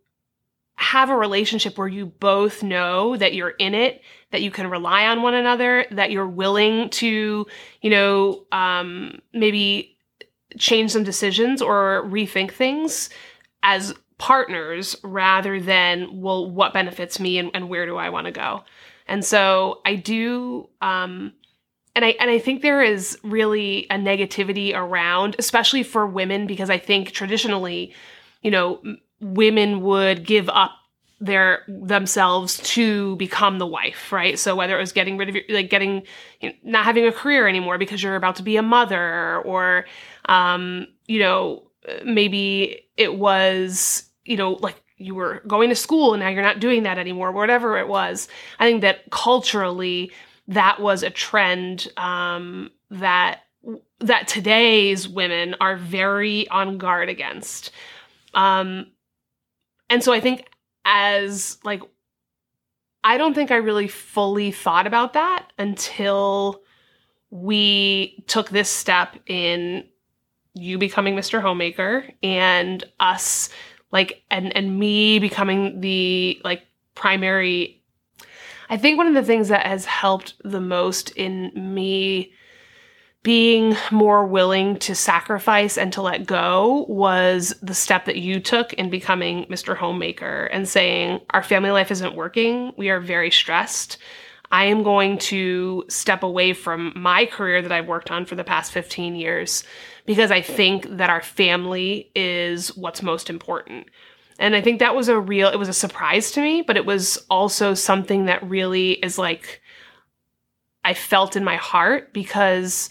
have 0.78 1.10
a 1.10 1.16
relationship 1.16 1.78
where 1.78 1.88
you 1.88 2.06
both 2.06 2.62
know 2.62 3.16
that 3.18 3.34
you're 3.34 3.52
in 3.52 3.74
it, 3.74 4.02
that 4.32 4.42
you 4.42 4.52
can 4.52 4.70
rely 4.70 5.06
on 5.08 5.22
one 5.22 5.34
another, 5.34 5.86
that 5.92 6.12
you're 6.12 6.28
willing 6.28 6.90
to, 6.90 7.46
you 7.82 7.90
know, 7.90 8.46
um, 8.52 9.20
maybe 9.34 9.98
change 10.58 10.92
some 10.92 11.04
decisions 11.04 11.62
or 11.62 12.04
rethink 12.08 12.52
things 12.52 13.10
as 13.64 13.94
partners 14.18 14.96
rather 15.04 15.60
than, 15.60 16.22
well, 16.22 16.50
what 16.50 16.74
benefits 16.74 17.20
me 17.20 17.38
and, 17.38 17.52
and 17.54 17.70
where 17.70 17.86
do 17.86 17.98
I 17.98 18.10
want 18.10 18.26
to 18.26 18.32
go? 18.32 18.64
And 19.08 19.24
so 19.24 19.82
I 19.86 19.96
do, 19.96 20.70
um, 20.82 21.34
and 21.96 22.06
I 22.06 22.16
and 22.20 22.30
I 22.30 22.40
think 22.40 22.62
there 22.62 22.84
is 22.84 23.18
really 23.24 23.88
a 23.90 23.96
negativity 23.96 24.76
around, 24.76 25.36
especially 25.40 25.84
for 25.84 26.06
women, 26.06 26.46
because 26.48 26.70
I 26.70 26.78
think 26.78 27.12
traditionally, 27.12 27.94
you 28.42 28.52
know, 28.52 28.82
women 29.22 29.82
would 29.82 30.26
give 30.26 30.50
up 30.50 30.72
their 31.22 31.64
themselves 31.68 32.58
to 32.60 33.16
become 33.16 33.58
the 33.58 33.66
wife, 33.66 34.12
right? 34.12 34.38
So 34.38 34.56
whether 34.56 34.76
it 34.76 34.82
was 34.82 34.92
getting 34.92 35.18
rid 35.18 35.30
of 35.30 35.36
your, 35.36 35.46
like 35.50 35.70
getting, 35.70 36.04
you 36.42 36.50
know, 36.50 36.56
not 36.64 36.84
having 36.84 37.08
a 37.08 37.12
career 37.12 37.48
anymore 37.48 37.78
because 37.78 38.04
you're 38.04 38.18
about 38.18 38.36
to 38.36 38.44
be 38.44 38.58
a 38.58 38.62
mother, 38.62 39.40
or, 39.40 39.86
um, 40.26 40.88
you 41.08 41.20
know, 41.20 41.64
maybe 42.04 42.82
it 42.98 43.16
was, 43.18 44.04
you 44.26 44.36
know, 44.36 44.54
like 44.54 44.82
you 44.98 45.16
were 45.16 45.42
going 45.48 45.70
to 45.70 45.76
school 45.76 46.14
and 46.14 46.22
now 46.22 46.30
you're 46.30 46.44
not 46.44 46.60
doing 46.60 46.84
that 46.84 46.98
anymore, 46.98 47.32
whatever 47.32 47.78
it 47.78 47.88
was. 47.88 48.28
I 48.60 48.68
think 48.68 48.82
that 48.82 49.10
culturally, 49.12 50.12
that 50.48 50.80
was 50.80 51.04
a 51.04 51.10
trend 51.10 51.88
um, 51.98 52.72
that 52.92 53.42
that 54.00 54.28
today's 54.28 55.08
women 55.08 55.56
are 55.60 55.76
very 55.76 56.48
on 56.50 56.78
guard 56.78 57.10
against. 57.10 57.72
Um, 58.34 58.92
and 59.90 60.04
so 60.04 60.14
I 60.14 60.20
think 60.20 60.48
as 60.84 61.58
like 61.64 61.82
I 63.04 63.18
don't 63.18 63.34
think 63.34 63.52
I 63.52 63.58
really 63.58 63.88
fully 63.88 64.52
thought 64.52 64.88
about 64.88 65.14
that 65.14 65.52
until 65.58 66.62
we 67.30 68.24
took 68.28 68.50
this 68.50 68.70
step 68.70 69.16
in 69.28 69.88
you 70.54 70.78
becoming 70.78 71.16
Mr. 71.16 71.42
Homemaker 71.42 72.06
and 72.24 72.84
us 73.00 73.50
like 73.92 74.24
and 74.32 74.56
and 74.56 74.80
me 74.80 75.20
becoming 75.20 75.82
the 75.82 76.40
like 76.44 76.64
primary 76.96 77.84
I 78.70 78.78
think 78.78 78.98
one 78.98 79.08
of 79.08 79.14
the 79.14 79.24
things 79.24 79.50
that 79.50 79.66
has 79.66 79.86
helped 79.86 80.36
the 80.44 80.62
most 80.62 81.12
in 81.12 81.52
me 81.56 82.34
being 83.26 83.76
more 83.90 84.24
willing 84.24 84.78
to 84.78 84.94
sacrifice 84.94 85.80
and 85.80 85.92
to 85.92 86.02
let 86.02 86.28
go 86.28 86.86
was 86.88 87.56
the 87.62 87.74
step 87.74 88.06
that 88.06 88.18
you 88.18 88.40
took 88.40 88.72
in 88.74 88.92
becoming 88.92 89.46
Mr. 89.46 89.76
Homemaker 89.76 90.46
and 90.46 90.70
saying, 90.70 91.20
Our 91.32 91.42
family 91.42 91.72
life 91.72 91.90
isn't 91.90 92.16
working. 92.16 92.72
We 92.78 92.90
are 92.90 93.00
very 93.00 93.32
stressed. 93.32 93.98
I 94.52 94.66
am 94.66 94.84
going 94.84 95.18
to 95.18 95.86
step 95.88 96.22
away 96.22 96.54
from 96.54 96.94
my 96.96 97.26
career 97.26 97.64
that 97.64 97.72
I've 97.72 97.88
worked 97.88 98.12
on 98.12 98.26
for 98.26 98.36
the 98.36 98.44
past 98.44 98.72
15 98.72 99.16
years 99.16 99.64
because 100.06 100.30
I 100.30 100.42
think 100.42 100.86
that 100.98 101.10
our 101.10 101.24
family 101.24 102.12
is 102.16 102.78
what's 102.78 103.02
most 103.02 103.32
important. 103.32 103.88
And 104.40 104.56
I 104.56 104.62
think 104.62 104.80
that 104.80 104.96
was 104.96 105.08
a 105.08 105.20
real, 105.20 105.48
it 105.50 105.58
was 105.58 105.70
a 105.70 105.74
surprise 105.74 106.32
to 106.32 106.42
me, 106.42 106.62
but 106.62 106.78
it 106.78 106.86
was 106.86 107.18
also 107.30 107.74
something 107.74 108.26
that 108.26 108.48
really 108.48 108.92
is 108.92 109.18
like, 109.18 109.62
I 110.84 110.94
felt 110.94 111.36
in 111.36 111.44
my 111.44 111.56
heart 111.56 112.14
because 112.14 112.90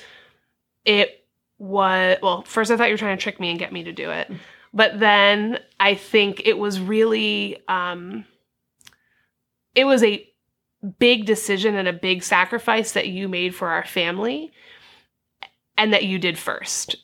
it 0.84 1.24
was 1.58 2.18
well 2.20 2.42
first 2.42 2.70
i 2.70 2.76
thought 2.76 2.88
you 2.88 2.94
were 2.94 2.98
trying 2.98 3.16
to 3.16 3.22
trick 3.22 3.38
me 3.38 3.48
and 3.48 3.58
get 3.58 3.72
me 3.72 3.84
to 3.84 3.92
do 3.92 4.10
it. 4.10 4.30
But 4.72 4.98
then 4.98 5.60
i 5.78 5.94
think 5.94 6.42
it 6.44 6.58
was 6.58 6.80
really 6.80 7.62
um 7.68 8.24
it 9.74 9.84
was 9.84 10.02
a 10.02 10.28
big 10.98 11.26
decision 11.26 11.76
and 11.76 11.88
a 11.88 11.92
big 11.92 12.22
sacrifice 12.22 12.92
that 12.92 13.08
you 13.08 13.28
made 13.28 13.54
for 13.54 13.68
our 13.68 13.86
family 13.86 14.52
and 15.78 15.92
that 15.92 16.04
you 16.04 16.18
did 16.18 16.38
first 16.38 16.96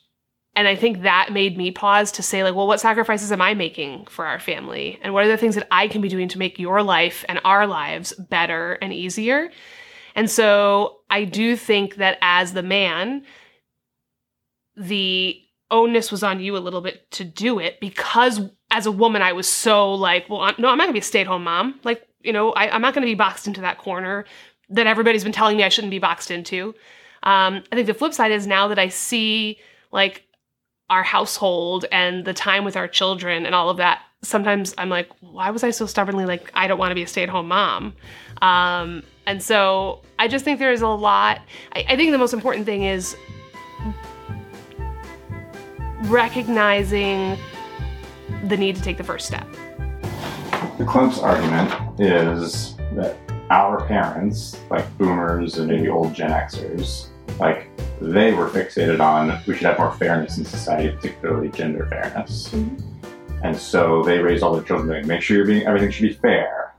and 0.55 0.67
i 0.67 0.75
think 0.75 1.01
that 1.01 1.31
made 1.31 1.57
me 1.57 1.71
pause 1.71 2.11
to 2.11 2.23
say 2.23 2.43
like 2.43 2.55
well 2.55 2.67
what 2.67 2.79
sacrifices 2.79 3.31
am 3.31 3.41
i 3.41 3.53
making 3.53 4.05
for 4.05 4.25
our 4.25 4.39
family 4.39 4.99
and 5.01 5.13
what 5.13 5.25
are 5.25 5.29
the 5.29 5.37
things 5.37 5.55
that 5.55 5.67
i 5.71 5.87
can 5.87 6.01
be 6.01 6.09
doing 6.09 6.27
to 6.27 6.37
make 6.37 6.59
your 6.59 6.83
life 6.83 7.25
and 7.27 7.39
our 7.43 7.67
lives 7.67 8.13
better 8.13 8.73
and 8.81 8.93
easier 8.93 9.49
and 10.15 10.29
so 10.29 10.99
i 11.09 11.23
do 11.23 11.55
think 11.55 11.95
that 11.95 12.17
as 12.21 12.53
the 12.53 12.63
man 12.63 13.23
the 14.75 15.39
onus 15.69 16.11
was 16.11 16.23
on 16.23 16.39
you 16.39 16.57
a 16.57 16.59
little 16.59 16.81
bit 16.81 17.09
to 17.11 17.23
do 17.23 17.59
it 17.59 17.79
because 17.79 18.41
as 18.71 18.85
a 18.85 18.91
woman 18.91 19.21
I 19.21 19.33
was 19.33 19.47
so 19.47 19.93
like, 19.93 20.29
well, 20.29 20.41
I'm, 20.41 20.55
no, 20.57 20.69
I'm 20.69 20.77
not 20.77 20.85
gonna 20.85 20.93
be 20.93 20.99
a 20.99 21.03
stay 21.03 21.21
at 21.21 21.27
home 21.27 21.43
mom. 21.43 21.79
Like, 21.83 22.07
you 22.21 22.33
know, 22.33 22.53
I, 22.53 22.73
am 22.73 22.81
not 22.81 22.93
gonna 22.93 23.05
be 23.05 23.15
boxed 23.15 23.45
into 23.45 23.61
that 23.61 23.77
corner 23.77 24.25
that 24.69 24.87
everybody's 24.87 25.23
been 25.23 25.33
telling 25.33 25.57
me 25.57 25.63
I 25.63 25.69
shouldn't 25.69 25.91
be 25.91 25.99
boxed 25.99 26.31
into. 26.31 26.73
Um, 27.23 27.63
I 27.71 27.75
think 27.75 27.87
the 27.87 27.93
flip 27.93 28.13
side 28.13 28.31
is 28.31 28.47
now 28.47 28.69
that 28.69 28.79
I 28.79 28.87
see 28.87 29.59
like 29.91 30.25
our 30.91 31.03
household 31.03 31.85
and 31.89 32.25
the 32.25 32.33
time 32.33 32.65
with 32.65 32.75
our 32.75 32.87
children 32.87 33.45
and 33.45 33.55
all 33.55 33.69
of 33.69 33.77
that, 33.77 34.01
sometimes 34.21 34.75
I'm 34.77 34.89
like, 34.89 35.09
why 35.21 35.49
was 35.49 35.63
I 35.63 35.71
so 35.71 35.85
stubbornly 35.85 36.25
like, 36.25 36.51
I 36.53 36.67
don't 36.67 36.77
want 36.77 36.91
to 36.91 36.95
be 36.95 37.01
a 37.01 37.07
stay 37.07 37.23
at 37.23 37.29
home 37.29 37.47
mom? 37.47 37.95
Um, 38.41 39.01
and 39.25 39.41
so 39.41 40.01
I 40.19 40.27
just 40.27 40.43
think 40.43 40.59
there's 40.59 40.81
a 40.81 40.89
lot. 40.89 41.41
I, 41.73 41.85
I 41.87 41.95
think 41.95 42.11
the 42.11 42.17
most 42.17 42.33
important 42.33 42.65
thing 42.65 42.83
is 42.83 43.15
recognizing 46.03 47.37
the 48.49 48.57
need 48.57 48.75
to 48.75 48.81
take 48.81 48.97
the 48.97 49.03
first 49.03 49.27
step. 49.27 49.47
The 50.77 50.83
Klemps 50.83 51.23
argument 51.23 52.01
is 52.01 52.75
that 52.95 53.15
our 53.49 53.85
parents, 53.85 54.57
like 54.69 54.97
boomers 54.97 55.57
and 55.57 55.69
maybe 55.69 55.87
old 55.87 56.13
Gen 56.13 56.31
Xers, 56.31 57.07
like 57.39 57.69
they 58.01 58.33
were 58.33 58.49
fixated 58.49 58.99
on 58.99 59.39
we 59.45 59.53
should 59.53 59.67
have 59.67 59.77
more 59.77 59.91
fairness 59.93 60.37
in 60.37 60.45
society, 60.45 60.89
particularly 60.95 61.49
gender 61.49 61.85
fairness. 61.85 62.49
Mm-hmm. 62.49 63.45
And 63.45 63.55
so 63.55 64.03
they 64.03 64.19
raised 64.19 64.43
all 64.43 64.53
their 64.53 64.63
children 64.63 64.89
like, 64.89 65.05
make 65.05 65.21
sure 65.21 65.37
you're 65.37 65.45
being 65.45 65.65
everything 65.65 65.91
should 65.91 66.09
be 66.09 66.13
fair. 66.13 66.73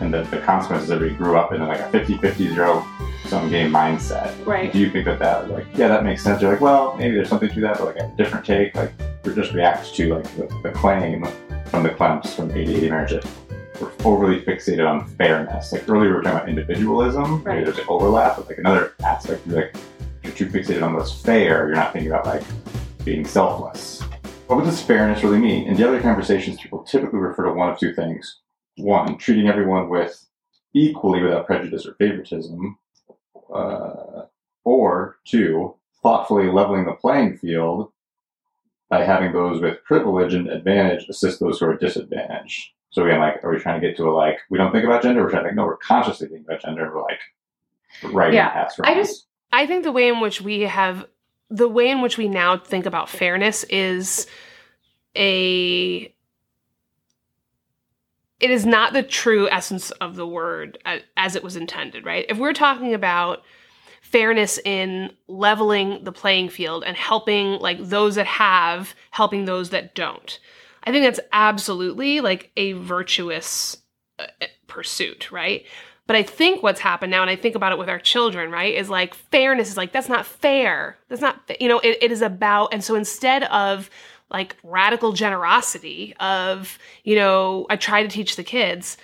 And 0.00 0.14
the, 0.14 0.22
the 0.24 0.38
consequences 0.38 0.88
that 0.88 1.00
we 1.00 1.10
grew 1.10 1.36
up 1.36 1.52
in 1.52 1.60
like 1.66 1.80
a 1.80 1.90
50-50 1.90 2.54
zero 2.54 2.86
sum 3.26 3.50
game 3.50 3.70
mindset. 3.70 4.34
Right. 4.46 4.72
Do 4.72 4.78
you 4.78 4.90
think 4.90 5.04
that 5.06 5.18
that 5.18 5.50
like 5.50 5.66
yeah 5.74 5.88
that 5.88 6.04
makes 6.04 6.22
sense? 6.22 6.40
You're 6.40 6.52
like 6.52 6.60
well 6.60 6.96
maybe 6.96 7.16
there's 7.16 7.28
something 7.28 7.50
to 7.50 7.60
that, 7.60 7.78
but 7.78 7.96
like 7.96 7.96
a 7.96 8.12
different 8.16 8.44
take. 8.44 8.74
Like 8.76 8.92
it 9.24 9.34
just 9.34 9.52
reacts 9.52 9.90
to 9.92 10.14
like 10.14 10.36
the, 10.36 10.46
the 10.62 10.70
claim 10.70 11.26
from 11.66 11.82
the 11.82 11.90
Klemps 11.90 12.34
from 12.34 12.50
80 12.50 12.90
marriage 12.90 13.10
that 13.10 13.26
we're 13.80 13.90
overly 14.04 14.40
fixated 14.40 14.88
on 14.88 15.08
fairness. 15.16 15.72
Like 15.72 15.88
earlier 15.88 16.10
we 16.10 16.14
were 16.16 16.22
talking 16.22 16.38
about 16.38 16.48
individualism. 16.48 17.42
Right. 17.42 17.64
There's 17.64 17.78
an 17.78 17.86
overlap, 17.88 18.36
but 18.36 18.48
like 18.48 18.58
another 18.58 18.94
aspect, 19.04 19.46
like 19.48 19.74
you're 20.22 20.32
too 20.32 20.46
fixated 20.46 20.82
on 20.82 20.94
what's 20.94 21.12
fair. 21.12 21.66
You're 21.66 21.76
not 21.76 21.92
thinking 21.92 22.10
about 22.10 22.26
like 22.26 22.44
being 23.04 23.24
selfless. 23.24 24.02
What 24.46 24.64
does 24.64 24.82
fairness 24.82 25.22
really 25.24 25.38
mean? 25.38 25.66
In 25.66 25.76
the 25.76 25.86
other 25.86 26.00
conversations, 26.00 26.60
people 26.60 26.82
typically 26.82 27.18
refer 27.18 27.44
to 27.44 27.52
one 27.52 27.70
of 27.70 27.78
two 27.78 27.94
things. 27.94 28.40
One, 28.76 29.16
treating 29.18 29.48
everyone 29.48 29.88
with 29.88 30.26
equally 30.74 31.22
without 31.22 31.46
prejudice 31.46 31.86
or 31.86 31.94
favoritism, 31.94 32.78
uh, 33.52 34.22
or 34.64 35.18
two, 35.24 35.74
thoughtfully 36.02 36.50
leveling 36.50 36.84
the 36.84 36.92
playing 36.92 37.36
field 37.36 37.92
by 38.88 39.04
having 39.04 39.32
those 39.32 39.60
with 39.60 39.82
privilege 39.84 40.34
and 40.34 40.48
advantage 40.48 41.08
assist 41.08 41.40
those 41.40 41.58
who 41.58 41.66
are 41.66 41.76
disadvantaged. 41.76 42.70
So 42.90 43.06
again, 43.06 43.20
like, 43.20 43.42
are 43.42 43.50
we 43.50 43.58
trying 43.58 43.80
to 43.80 43.86
get 43.86 43.96
to 43.96 44.08
a 44.08 44.12
like 44.12 44.38
we 44.50 44.58
don't 44.58 44.70
think 44.70 44.84
about 44.84 45.02
gender? 45.02 45.22
We're 45.22 45.30
trying 45.30 45.44
to 45.44 45.48
think 45.48 45.56
no, 45.56 45.64
we're 45.64 45.78
consciously 45.78 46.28
thinking 46.28 46.44
about 46.46 46.62
gender. 46.62 46.90
We're 46.94 47.02
like 47.02 47.20
right 48.12 48.32
yeah, 48.32 48.68
I 48.84 48.94
just 48.94 49.26
I 49.52 49.66
think 49.66 49.84
the 49.84 49.92
way 49.92 50.08
in 50.08 50.20
which 50.20 50.40
we 50.40 50.62
have 50.62 51.06
the 51.50 51.68
way 51.68 51.90
in 51.90 52.00
which 52.00 52.16
we 52.16 52.28
now 52.28 52.56
think 52.56 52.86
about 52.86 53.10
fairness 53.10 53.64
is 53.64 54.26
a 55.16 56.12
it 58.40 58.50
is 58.50 58.66
not 58.66 58.92
the 58.92 59.02
true 59.02 59.48
essence 59.50 59.90
of 59.92 60.16
the 60.16 60.26
word 60.26 60.78
as 61.16 61.36
it 61.36 61.44
was 61.44 61.54
intended, 61.54 62.04
right? 62.04 62.26
If 62.28 62.38
we're 62.38 62.54
talking 62.54 62.92
about 62.92 63.44
fairness 64.00 64.58
in 64.64 65.10
leveling 65.28 66.04
the 66.04 66.12
playing 66.12 66.48
field 66.50 66.84
and 66.84 66.96
helping 66.96 67.52
like 67.60 67.78
those 67.78 68.16
that 68.16 68.26
have 68.26 68.94
helping 69.10 69.44
those 69.44 69.70
that 69.70 69.94
don't. 69.94 70.38
I 70.84 70.90
think 70.90 71.04
that's 71.04 71.20
absolutely 71.32 72.20
like 72.20 72.50
a 72.56 72.72
virtuous 72.72 73.78
uh, 74.18 74.26
pursuit, 74.66 75.30
right? 75.30 75.64
But 76.12 76.18
I 76.18 76.24
think 76.24 76.62
what's 76.62 76.80
happened 76.80 77.10
now, 77.10 77.22
and 77.22 77.30
I 77.30 77.36
think 77.36 77.54
about 77.54 77.72
it 77.72 77.78
with 77.78 77.88
our 77.88 77.98
children, 77.98 78.50
right, 78.50 78.74
is 78.74 78.90
like 78.90 79.14
fairness 79.14 79.70
is 79.70 79.78
like, 79.78 79.92
that's 79.92 80.10
not 80.10 80.26
fair. 80.26 80.98
That's 81.08 81.22
not, 81.22 81.40
you 81.58 81.68
know, 81.68 81.78
it, 81.78 82.02
it 82.02 82.12
is 82.12 82.20
about, 82.20 82.74
and 82.74 82.84
so 82.84 82.96
instead 82.96 83.44
of 83.44 83.88
like 84.30 84.54
radical 84.62 85.14
generosity 85.14 86.14
of, 86.20 86.78
you 87.02 87.16
know, 87.16 87.64
I 87.70 87.76
try 87.76 88.02
to 88.02 88.10
teach 88.10 88.36
the 88.36 88.44
kids 88.44 88.98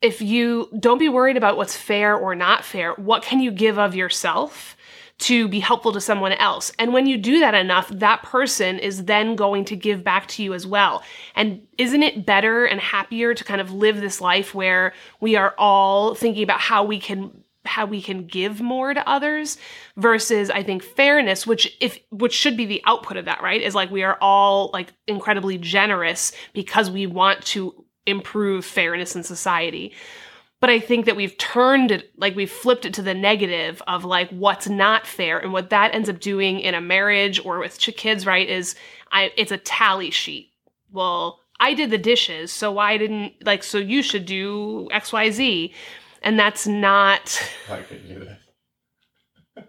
if 0.00 0.20
you 0.20 0.68
don't 0.76 0.98
be 0.98 1.08
worried 1.08 1.36
about 1.36 1.56
what's 1.56 1.76
fair 1.76 2.16
or 2.16 2.34
not 2.34 2.64
fair, 2.64 2.94
what 2.94 3.22
can 3.22 3.38
you 3.38 3.52
give 3.52 3.78
of 3.78 3.94
yourself 3.94 4.76
to 5.22 5.46
be 5.46 5.60
helpful 5.60 5.92
to 5.92 6.00
someone 6.00 6.32
else. 6.32 6.72
And 6.78 6.92
when 6.92 7.06
you 7.06 7.16
do 7.16 7.38
that 7.40 7.54
enough, 7.54 7.88
that 7.90 8.22
person 8.22 8.78
is 8.78 9.04
then 9.04 9.36
going 9.36 9.64
to 9.66 9.76
give 9.76 10.02
back 10.02 10.26
to 10.28 10.42
you 10.42 10.52
as 10.52 10.66
well. 10.66 11.02
And 11.36 11.62
isn't 11.78 12.02
it 12.02 12.26
better 12.26 12.64
and 12.64 12.80
happier 12.80 13.32
to 13.32 13.44
kind 13.44 13.60
of 13.60 13.72
live 13.72 14.00
this 14.00 14.20
life 14.20 14.52
where 14.54 14.92
we 15.20 15.36
are 15.36 15.54
all 15.58 16.14
thinking 16.14 16.42
about 16.42 16.60
how 16.60 16.84
we 16.84 16.98
can 16.98 17.44
how 17.64 17.86
we 17.86 18.02
can 18.02 18.26
give 18.26 18.60
more 18.60 18.92
to 18.92 19.08
others 19.08 19.56
versus 19.96 20.50
I 20.50 20.64
think 20.64 20.82
fairness 20.82 21.46
which 21.46 21.76
if 21.80 21.96
which 22.10 22.32
should 22.32 22.56
be 22.56 22.66
the 22.66 22.82
output 22.86 23.16
of 23.16 23.26
that, 23.26 23.40
right? 23.40 23.62
Is 23.62 23.76
like 23.76 23.92
we 23.92 24.02
are 24.02 24.18
all 24.20 24.70
like 24.72 24.92
incredibly 25.06 25.58
generous 25.58 26.32
because 26.52 26.90
we 26.90 27.06
want 27.06 27.44
to 27.46 27.84
improve 28.04 28.64
fairness 28.64 29.14
in 29.14 29.22
society 29.22 29.94
but 30.62 30.70
I 30.70 30.78
think 30.78 31.06
that 31.06 31.16
we've 31.16 31.36
turned 31.38 31.90
it, 31.90 32.12
like 32.16 32.36
we've 32.36 32.48
flipped 32.48 32.84
it 32.84 32.94
to 32.94 33.02
the 33.02 33.14
negative 33.14 33.82
of 33.88 34.04
like 34.04 34.30
what's 34.30 34.68
not 34.68 35.08
fair. 35.08 35.40
And 35.40 35.52
what 35.52 35.70
that 35.70 35.92
ends 35.92 36.08
up 36.08 36.20
doing 36.20 36.60
in 36.60 36.76
a 36.76 36.80
marriage 36.80 37.44
or 37.44 37.58
with 37.58 37.80
kids, 37.80 38.26
right, 38.26 38.48
is 38.48 38.76
I, 39.10 39.32
it's 39.36 39.50
a 39.50 39.56
tally 39.56 40.12
sheet. 40.12 40.52
Well, 40.92 41.40
I 41.58 41.74
did 41.74 41.90
the 41.90 41.98
dishes, 41.98 42.52
so 42.52 42.70
why 42.70 42.96
didn't, 42.96 43.44
like, 43.44 43.64
so 43.64 43.78
you 43.78 44.02
should 44.02 44.24
do 44.24 44.88
XYZ. 44.92 45.74
And 46.22 46.38
that's 46.38 46.64
not. 46.64 47.42
I 47.68 47.80
could 47.80 48.06
do 48.06 48.28
that. 49.56 49.68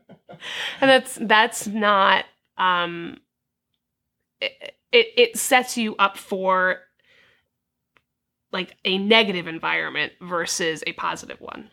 and 0.79 0.91
that's, 0.91 1.17
that's 1.19 1.65
not, 1.65 2.25
um, 2.59 3.17
it, 4.39 4.75
it, 4.91 5.07
it 5.17 5.37
sets 5.37 5.75
you 5.75 5.95
up 5.95 6.17
for 6.17 6.81
like 8.53 8.77
a 8.85 8.97
negative 8.97 9.47
environment 9.47 10.13
versus 10.21 10.83
a 10.87 10.93
positive 10.93 11.41
one. 11.41 11.69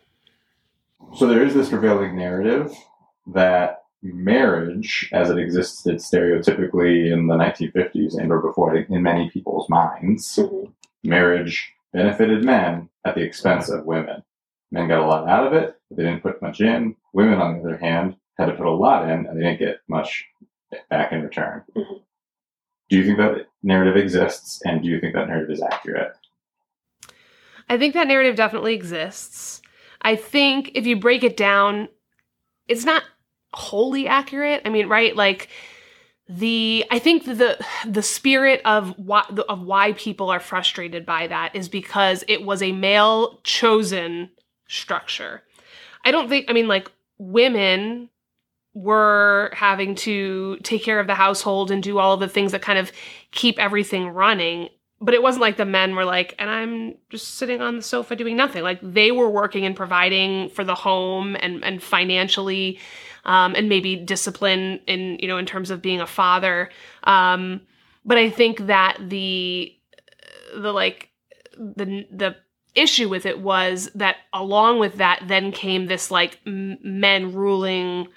So 1.15 1.27
there 1.27 1.43
is 1.45 1.53
this 1.53 1.69
prevailing 1.69 2.15
narrative 2.15 2.73
that 3.27 3.83
marriage, 4.01 5.09
as 5.13 5.29
it 5.29 5.37
existed 5.37 5.97
stereotypically 5.97 7.11
in 7.11 7.27
the 7.27 7.35
1950s 7.35 8.17
and 8.17 8.31
or 8.31 8.41
before, 8.41 8.75
in 8.75 9.03
many 9.03 9.29
people's 9.29 9.69
minds, 9.69 10.37
mm-hmm. 10.37 10.71
marriage 11.03 11.71
benefited 11.93 12.43
men 12.43 12.89
at 13.05 13.15
the 13.15 13.21
expense 13.21 13.69
of 13.69 13.85
women. 13.85 14.23
Men 14.71 14.87
got 14.87 15.03
a 15.03 15.05
lot 15.05 15.27
out 15.27 15.45
of 15.45 15.53
it, 15.53 15.75
but 15.89 15.97
they 15.97 16.03
didn't 16.03 16.23
put 16.23 16.41
much 16.41 16.61
in. 16.61 16.95
Women, 17.13 17.39
on 17.39 17.57
the 17.57 17.63
other 17.63 17.77
hand, 17.77 18.15
had 18.37 18.45
to 18.45 18.53
put 18.53 18.65
a 18.65 18.71
lot 18.71 19.03
in, 19.09 19.27
and 19.27 19.37
they 19.37 19.43
didn't 19.43 19.59
get 19.59 19.81
much 19.87 20.25
back 20.89 21.11
in 21.11 21.21
return. 21.21 21.63
Mm-hmm. 21.75 21.97
Do 22.89 22.97
you 22.97 23.05
think 23.05 23.17
that 23.17 23.47
narrative 23.63 23.97
exists, 23.97 24.61
and 24.65 24.81
do 24.81 24.89
you 24.89 24.99
think 24.99 25.13
that 25.13 25.27
narrative 25.27 25.51
is 25.51 25.61
accurate? 25.61 26.13
I 27.71 27.77
think 27.77 27.93
that 27.93 28.09
narrative 28.09 28.35
definitely 28.35 28.73
exists. 28.73 29.61
I 30.01 30.17
think 30.17 30.71
if 30.75 30.85
you 30.85 30.97
break 30.97 31.23
it 31.23 31.37
down, 31.37 31.87
it's 32.67 32.83
not 32.83 33.01
wholly 33.53 34.09
accurate. 34.09 34.63
I 34.65 34.69
mean, 34.69 34.89
right? 34.89 35.15
Like 35.15 35.47
the 36.27 36.83
I 36.91 36.99
think 36.99 37.23
the 37.23 37.65
the 37.87 38.03
spirit 38.03 38.61
of 38.65 38.99
why 38.99 39.23
of 39.47 39.61
why 39.61 39.93
people 39.93 40.29
are 40.29 40.41
frustrated 40.41 41.05
by 41.05 41.27
that 41.27 41.55
is 41.55 41.69
because 41.69 42.25
it 42.27 42.43
was 42.43 42.61
a 42.61 42.73
male 42.73 43.39
chosen 43.45 44.31
structure. 44.67 45.41
I 46.03 46.11
don't 46.11 46.27
think 46.27 46.47
I 46.49 46.53
mean 46.53 46.67
like 46.67 46.91
women 47.19 48.09
were 48.73 49.49
having 49.53 49.95
to 49.95 50.57
take 50.63 50.83
care 50.83 50.99
of 50.99 51.07
the 51.07 51.15
household 51.15 51.71
and 51.71 51.81
do 51.81 51.99
all 51.99 52.17
the 52.17 52.27
things 52.27 52.51
that 52.51 52.61
kind 52.61 52.79
of 52.79 52.91
keep 53.31 53.57
everything 53.59 54.09
running 54.09 54.67
but 55.01 55.15
it 55.15 55.23
wasn't 55.23 55.41
like 55.41 55.57
the 55.57 55.65
men 55.65 55.95
were 55.95 56.05
like, 56.05 56.35
and 56.37 56.49
I'm 56.49 56.95
just 57.09 57.35
sitting 57.35 57.59
on 57.59 57.75
the 57.75 57.81
sofa 57.81 58.15
doing 58.15 58.37
nothing. 58.37 58.63
Like 58.63 58.79
they 58.83 59.11
were 59.11 59.29
working 59.29 59.65
and 59.65 59.75
providing 59.75 60.49
for 60.49 60.63
the 60.63 60.75
home 60.75 61.35
and 61.39 61.63
and 61.65 61.81
financially, 61.81 62.79
um, 63.25 63.55
and 63.55 63.67
maybe 63.67 63.95
discipline 63.95 64.79
in 64.85 65.17
you 65.19 65.27
know 65.27 65.37
in 65.37 65.47
terms 65.47 65.71
of 65.71 65.81
being 65.81 66.01
a 66.01 66.07
father. 66.07 66.69
Um, 67.03 67.61
but 68.05 68.17
I 68.19 68.29
think 68.29 68.67
that 68.67 68.97
the 68.99 69.75
the 70.55 70.71
like 70.71 71.09
the 71.57 72.05
the 72.11 72.35
issue 72.75 73.09
with 73.09 73.25
it 73.25 73.39
was 73.39 73.89
that 73.95 74.17
along 74.33 74.79
with 74.79 74.95
that 74.97 75.23
then 75.27 75.51
came 75.51 75.87
this 75.87 76.09
like 76.11 76.39
m- 76.45 76.77
men 76.83 77.33
ruling 77.33 78.07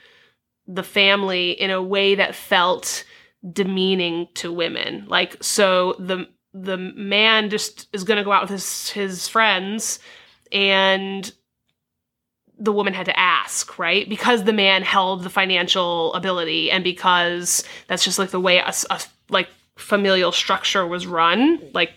the 0.66 0.82
family 0.82 1.50
in 1.50 1.70
a 1.70 1.82
way 1.82 2.14
that 2.14 2.34
felt 2.34 3.04
demeaning 3.52 4.28
to 4.34 4.52
women 4.52 5.04
like 5.08 5.36
so 5.42 5.96
the 5.98 6.26
the 6.54 6.78
man 6.78 7.50
just 7.50 7.88
is 7.92 8.04
going 8.04 8.16
to 8.16 8.24
go 8.24 8.32
out 8.32 8.42
with 8.42 8.50
his 8.50 8.88
his 8.90 9.28
friends 9.28 9.98
and 10.52 11.32
the 12.56 12.72
woman 12.72 12.94
had 12.94 13.06
to 13.06 13.18
ask, 13.18 13.76
right? 13.78 14.08
Because 14.08 14.44
the 14.44 14.52
man 14.52 14.82
held 14.82 15.24
the 15.24 15.30
financial 15.30 16.14
ability 16.14 16.70
and 16.70 16.84
because 16.84 17.64
that's 17.88 18.04
just 18.04 18.18
like 18.18 18.30
the 18.30 18.40
way 18.40 18.58
a, 18.58 18.72
a 18.90 19.00
like 19.28 19.48
familial 19.76 20.30
structure 20.30 20.86
was 20.86 21.06
run, 21.06 21.60
like 21.74 21.90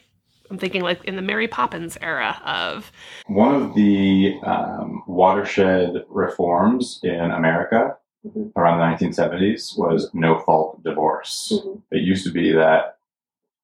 I'm 0.50 0.58
thinking 0.58 0.82
like 0.82 1.04
in 1.04 1.16
the 1.16 1.22
Mary 1.22 1.48
Poppins 1.48 1.98
era 2.02 2.42
of 2.44 2.92
one 3.28 3.54
of 3.54 3.76
the 3.76 4.40
um, 4.44 5.04
watershed 5.06 6.04
reforms 6.10 7.00
in 7.04 7.32
America 7.32 7.96
mm-hmm. 8.26 8.58
around 8.60 8.80
the 8.80 9.06
1970s 9.06 9.78
was 9.78 10.10
no 10.14 10.40
fault 10.40 10.84
divorce. 10.84 11.52
Mm-hmm. 11.54 11.80
It 11.92 12.04
used 12.04 12.26
to 12.26 12.32
be 12.32 12.52
that 12.54 12.97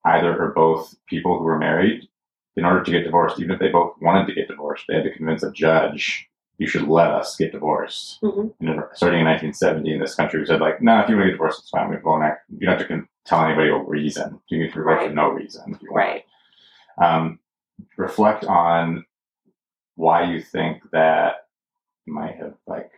either 0.05 0.37
or 0.37 0.51
both 0.51 0.95
people 1.07 1.37
who 1.37 1.43
were 1.43 1.57
married, 1.57 2.07
in 2.55 2.65
order 2.65 2.83
to 2.83 2.91
get 2.91 3.03
divorced, 3.03 3.39
even 3.39 3.51
if 3.51 3.59
they 3.59 3.69
both 3.69 3.95
wanted 4.01 4.27
to 4.27 4.33
get 4.33 4.47
divorced, 4.47 4.85
they 4.87 4.95
had 4.95 5.03
to 5.03 5.15
convince 5.15 5.43
a 5.43 5.51
judge, 5.51 6.29
you 6.57 6.67
should 6.67 6.87
let 6.87 7.09
us 7.09 7.35
get 7.35 7.51
divorced. 7.51 8.21
Mm-hmm. 8.21 8.79
starting 8.93 9.21
in 9.21 9.25
1970 9.25 9.93
in 9.93 9.99
this 9.99 10.15
country, 10.15 10.39
we 10.39 10.45
said, 10.45 10.61
like, 10.61 10.81
no, 10.81 10.99
if 10.99 11.09
you 11.09 11.15
want 11.15 11.25
to 11.25 11.31
get 11.31 11.37
divorced, 11.37 11.61
it's 11.61 11.69
fine. 11.69 11.89
We 11.89 11.97
go 11.97 12.19
back. 12.19 12.41
You 12.49 12.67
don't 12.67 12.77
have 12.77 12.87
to 12.87 13.07
tell 13.25 13.43
anybody 13.43 13.69
a 13.69 13.77
reason. 13.77 14.39
You 14.49 14.57
can 14.59 14.67
get 14.67 14.75
divorced 14.75 14.99
right. 14.99 15.09
for 15.09 15.15
no 15.15 15.29
reason 15.29 15.73
if 15.73 15.81
you 15.81 15.91
want. 15.91 16.05
Right. 16.05 16.23
Um, 17.01 17.39
reflect 17.97 18.45
on 18.45 19.05
why 19.95 20.31
you 20.31 20.41
think 20.41 20.83
that 20.91 21.47
might 22.05 22.35
have, 22.35 22.53
like, 22.67 22.91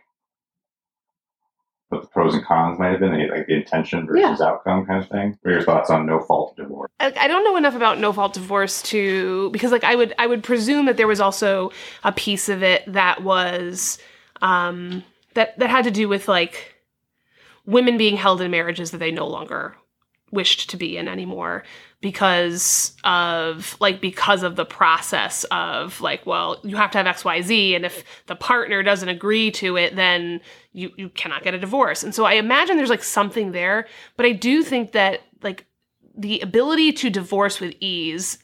what 1.96 2.02
the 2.02 2.08
pros 2.08 2.34
and 2.34 2.44
cons 2.44 2.78
might 2.78 2.90
have 2.90 3.00
been, 3.00 3.28
like 3.28 3.46
the 3.46 3.54
intention 3.54 4.06
versus 4.06 4.38
yeah. 4.40 4.46
outcome 4.46 4.86
kind 4.86 5.02
of 5.02 5.08
thing. 5.08 5.38
What 5.42 5.50
are 5.50 5.54
your 5.54 5.62
thoughts 5.62 5.90
on 5.90 6.06
no 6.06 6.20
fault 6.20 6.56
divorce? 6.56 6.90
I, 7.00 7.12
I 7.18 7.28
don't 7.28 7.44
know 7.44 7.56
enough 7.56 7.74
about 7.74 7.98
no 7.98 8.12
fault 8.12 8.34
divorce 8.34 8.82
to 8.82 9.50
because 9.50 9.72
like 9.72 9.84
I 9.84 9.94
would 9.94 10.14
I 10.18 10.26
would 10.26 10.42
presume 10.42 10.86
that 10.86 10.96
there 10.96 11.08
was 11.08 11.20
also 11.20 11.72
a 12.04 12.12
piece 12.12 12.48
of 12.48 12.62
it 12.62 12.82
that 12.86 13.22
was 13.22 13.98
um 14.42 15.02
that 15.34 15.58
that 15.58 15.70
had 15.70 15.84
to 15.84 15.90
do 15.90 16.08
with 16.08 16.28
like 16.28 16.74
women 17.64 17.96
being 17.96 18.16
held 18.16 18.40
in 18.40 18.50
marriages 18.50 18.90
that 18.92 18.98
they 18.98 19.10
no 19.10 19.26
longer 19.26 19.74
wished 20.30 20.70
to 20.70 20.76
be 20.76 20.96
in 20.96 21.08
anymore 21.08 21.62
because 22.00 22.96
of 23.04 23.76
like 23.80 24.00
because 24.00 24.42
of 24.42 24.56
the 24.56 24.64
process 24.64 25.44
of 25.50 26.00
like 26.00 26.26
well 26.26 26.60
you 26.64 26.76
have 26.76 26.90
to 26.90 26.98
have 26.98 27.16
xyz 27.16 27.76
and 27.76 27.86
if 27.86 28.04
the 28.26 28.36
partner 28.36 28.82
doesn't 28.82 29.08
agree 29.08 29.50
to 29.50 29.76
it 29.76 29.94
then 29.94 30.40
you 30.72 30.90
you 30.96 31.08
cannot 31.10 31.42
get 31.42 31.54
a 31.54 31.58
divorce 31.58 32.02
and 32.02 32.14
so 32.14 32.24
i 32.24 32.34
imagine 32.34 32.76
there's 32.76 32.90
like 32.90 33.04
something 33.04 33.52
there 33.52 33.86
but 34.16 34.26
i 34.26 34.32
do 34.32 34.62
think 34.62 34.92
that 34.92 35.20
like 35.42 35.64
the 36.16 36.40
ability 36.40 36.92
to 36.92 37.08
divorce 37.08 37.60
with 37.60 37.74
ease 37.80 38.38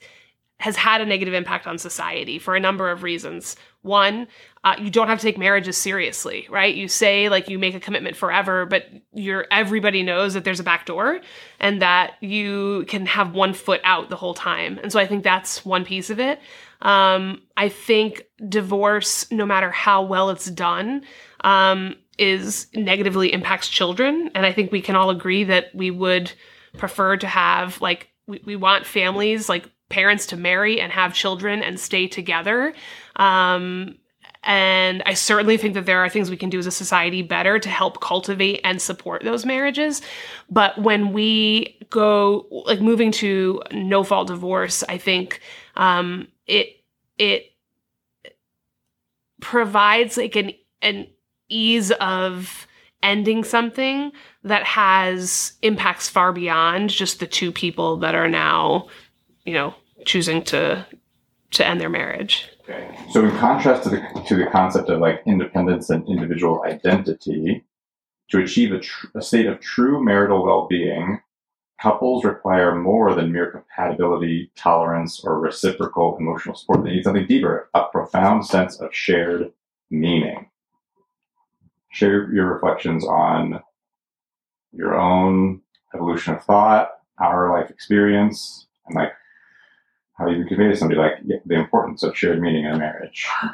has 0.63 0.77
had 0.77 1.01
a 1.01 1.07
negative 1.07 1.35
impact 1.35 1.67
on 1.67 1.77
society 1.77 2.39
for 2.39 2.55
a 2.55 2.61
number 2.61 2.89
of 2.89 3.03
reasons. 3.03 3.57
One, 3.83 4.29
uh, 4.63 4.77
you 4.81 4.91
don't 4.91 5.09
have 5.09 5.19
to 5.19 5.27
take 5.27 5.39
marriages 5.39 5.77
seriously, 5.77 6.47
right? 6.49 6.73
You 6.75 6.87
say 6.87 7.29
like 7.29 7.49
you 7.49 7.59
make 7.59 7.75
a 7.75 7.81
commitment 7.81 8.17
forever, 8.17 8.65
but 8.65 8.87
you're 9.13 9.47
everybody 9.51 10.05
knows 10.05 10.35
that 10.35 10.45
there's 10.45 10.61
a 10.61 10.65
back 10.65 10.87
door 10.87 11.21
and 11.59 11.83
that 11.83 12.15
you 12.21 12.85
can 12.87 13.07
have 13.07 13.35
one 13.35 13.55
foot 13.55 13.81
out 13.83 14.09
the 14.09 14.17
whole 14.17 14.35
time. 14.35 14.79
And 14.83 14.93
so 14.93 15.01
I 15.01 15.07
think 15.07 15.25
that's 15.25 15.65
one 15.65 15.85
piece 15.85 16.11
of 16.11 16.21
it. 16.21 16.41
Um, 16.81 17.43
I 17.57 17.69
think 17.69 18.23
divorce, 18.49 19.31
no 19.33 19.47
matter 19.47 19.71
how 19.71 20.03
well 20.03 20.31
it's 20.31 20.51
done, 20.51 21.03
um, 21.43 21.97
is 22.19 22.69
negatively 22.75 23.33
impacts 23.33 23.69
children, 23.69 24.31
and 24.35 24.45
I 24.45 24.53
think 24.53 24.71
we 24.71 24.83
can 24.83 24.97
all 24.97 25.11
agree 25.11 25.45
that 25.45 25.75
we 25.75 25.91
would 25.91 26.33
prefer 26.79 27.17
to 27.17 27.27
have 27.27 27.81
like 27.81 28.11
we, 28.27 28.41
we 28.45 28.57
want 28.57 28.87
families 28.87 29.49
like 29.49 29.69
parents 29.93 30.27
to 30.27 30.37
marry 30.37 30.81
and 30.81 30.91
have 30.91 31.15
children 31.15 31.63
and 31.63 31.79
stay 31.79 32.09
together. 32.09 32.75
Um, 33.17 33.97
and 34.45 35.03
I 35.07 35.15
certainly 35.15 35.57
think 35.57 35.75
that 35.75 35.87
there 35.87 36.01
are 36.01 36.09
things 36.09 36.29
we 36.29 36.37
can 36.37 36.51
do 36.51 36.59
as 36.59 36.67
a 36.67 36.73
society 36.73 37.23
better 37.23 37.61
to 37.61 37.69
help 37.69 38.01
cultivate 38.01 38.61
and 38.65 38.83
support 38.83 39.23
those 39.23 39.47
marriages. 39.47 40.03
But 40.51 40.79
when 40.79 41.13
we 41.13 41.79
go 41.91 42.47
like 42.67 42.81
moving 42.81 43.13
to 43.13 43.63
no 43.71 44.03
fault 44.03 44.27
divorce, 44.27 44.83
I 44.89 44.99
think 44.99 45.41
um, 45.77 46.27
it 46.47 46.69
it 47.19 47.53
provides 49.41 50.17
like 50.17 50.35
an 50.35 50.53
an 50.81 51.07
ease 51.49 51.93
of 51.93 52.67
ending 53.03 53.45
something 53.45 54.13
that 54.43 54.65
has 54.65 55.53
impacts 55.63 56.09
far 56.09 56.33
beyond 56.33 56.91
just 56.91 57.21
the 57.21 57.27
two 57.27 57.53
people 57.53 57.99
that 57.99 58.15
are 58.15 58.29
now, 58.29 58.89
you 59.45 59.53
know, 59.53 59.75
choosing 60.05 60.43
to 60.45 60.87
to 61.53 61.67
end 61.67 61.81
their 61.81 61.91
marriage. 61.91 62.49
Okay. 62.63 62.97
So 63.11 63.25
in 63.25 63.37
contrast 63.39 63.83
to 63.85 63.91
the 63.91 64.25
to 64.27 64.37
the 64.37 64.47
concept 64.47 64.89
of 64.89 65.01
like 65.01 65.23
independence 65.27 65.91
and 65.91 66.07
individual 66.09 66.63
identity, 66.65 67.65
To 68.31 68.39
achieve 68.39 68.73
a, 68.73 68.79
tr- 68.79 69.09
a 69.15 69.21
state 69.21 69.47
of 69.47 69.61
true 69.61 70.03
marital 70.03 70.43
well 70.45 70.67
being, 70.67 71.21
couples 71.83 72.25
require 72.25 72.75
more 72.75 73.15
than 73.15 73.33
mere 73.33 73.51
compatibility, 73.51 74.51
tolerance, 74.57 75.21
or 75.23 75.39
reciprocal 75.39 76.17
emotional 76.19 76.55
support. 76.55 76.85
They 76.85 76.93
need 76.93 77.05
something 77.05 77.27
deeper, 77.27 77.69
a 77.75 77.85
profound 77.93 78.47
sense 78.47 78.81
of 78.81 78.95
shared 78.95 79.53
meaning. 79.91 80.49
Share 81.91 82.33
your 82.33 82.55
reflections 82.55 83.05
on 83.05 83.61
your 84.73 84.99
own 84.99 85.61
evolution 85.95 86.35
of 86.35 86.43
thought, 86.45 86.93
our 87.19 87.53
life 87.53 87.69
experience, 87.69 88.67
and 88.87 88.97
like 88.97 89.13
how 90.23 90.31
you 90.31 90.45
convey 90.45 90.69
to 90.69 90.77
somebody 90.77 91.01
like 91.01 91.15
the 91.47 91.55
importance 91.55 92.03
of 92.03 92.17
shared 92.17 92.41
meaning 92.41 92.65
in 92.65 92.73
a 92.73 92.79
marriage. 92.79 93.29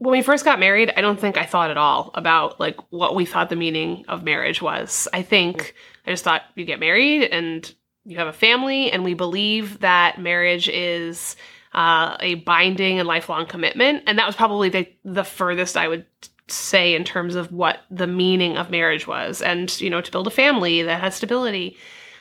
When 0.00 0.12
we 0.12 0.22
first 0.22 0.44
got 0.44 0.60
married, 0.60 0.92
I 0.96 1.00
don't 1.00 1.18
think 1.18 1.36
I 1.36 1.44
thought 1.44 1.72
at 1.72 1.76
all 1.76 2.12
about 2.14 2.60
like 2.60 2.76
what 2.90 3.16
we 3.16 3.24
thought 3.24 3.48
the 3.48 3.56
meaning 3.56 4.04
of 4.06 4.22
marriage 4.22 4.62
was. 4.62 5.08
I 5.12 5.22
think 5.22 5.74
I 6.06 6.10
just 6.10 6.22
thought 6.22 6.42
you 6.54 6.64
get 6.64 6.78
married 6.78 7.24
and 7.24 7.74
you 8.04 8.16
have 8.18 8.28
a 8.28 8.32
family, 8.32 8.92
and 8.92 9.02
we 9.02 9.14
believe 9.14 9.80
that 9.80 10.20
marriage 10.20 10.68
is 10.68 11.34
uh, 11.72 12.16
a 12.20 12.36
binding 12.36 13.00
and 13.00 13.08
lifelong 13.08 13.46
commitment. 13.46 14.04
And 14.06 14.20
that 14.20 14.26
was 14.26 14.36
probably 14.36 14.68
the 14.68 14.88
the 15.04 15.24
furthest 15.24 15.76
I 15.76 15.88
would 15.88 16.06
say 16.46 16.94
in 16.94 17.02
terms 17.02 17.34
of 17.34 17.50
what 17.50 17.80
the 17.90 18.06
meaning 18.06 18.56
of 18.56 18.70
marriage 18.70 19.08
was, 19.08 19.42
and 19.42 19.80
you 19.80 19.90
know, 19.90 20.00
to 20.00 20.12
build 20.12 20.28
a 20.28 20.30
family 20.30 20.82
that 20.82 21.00
has 21.00 21.16
stability. 21.16 21.76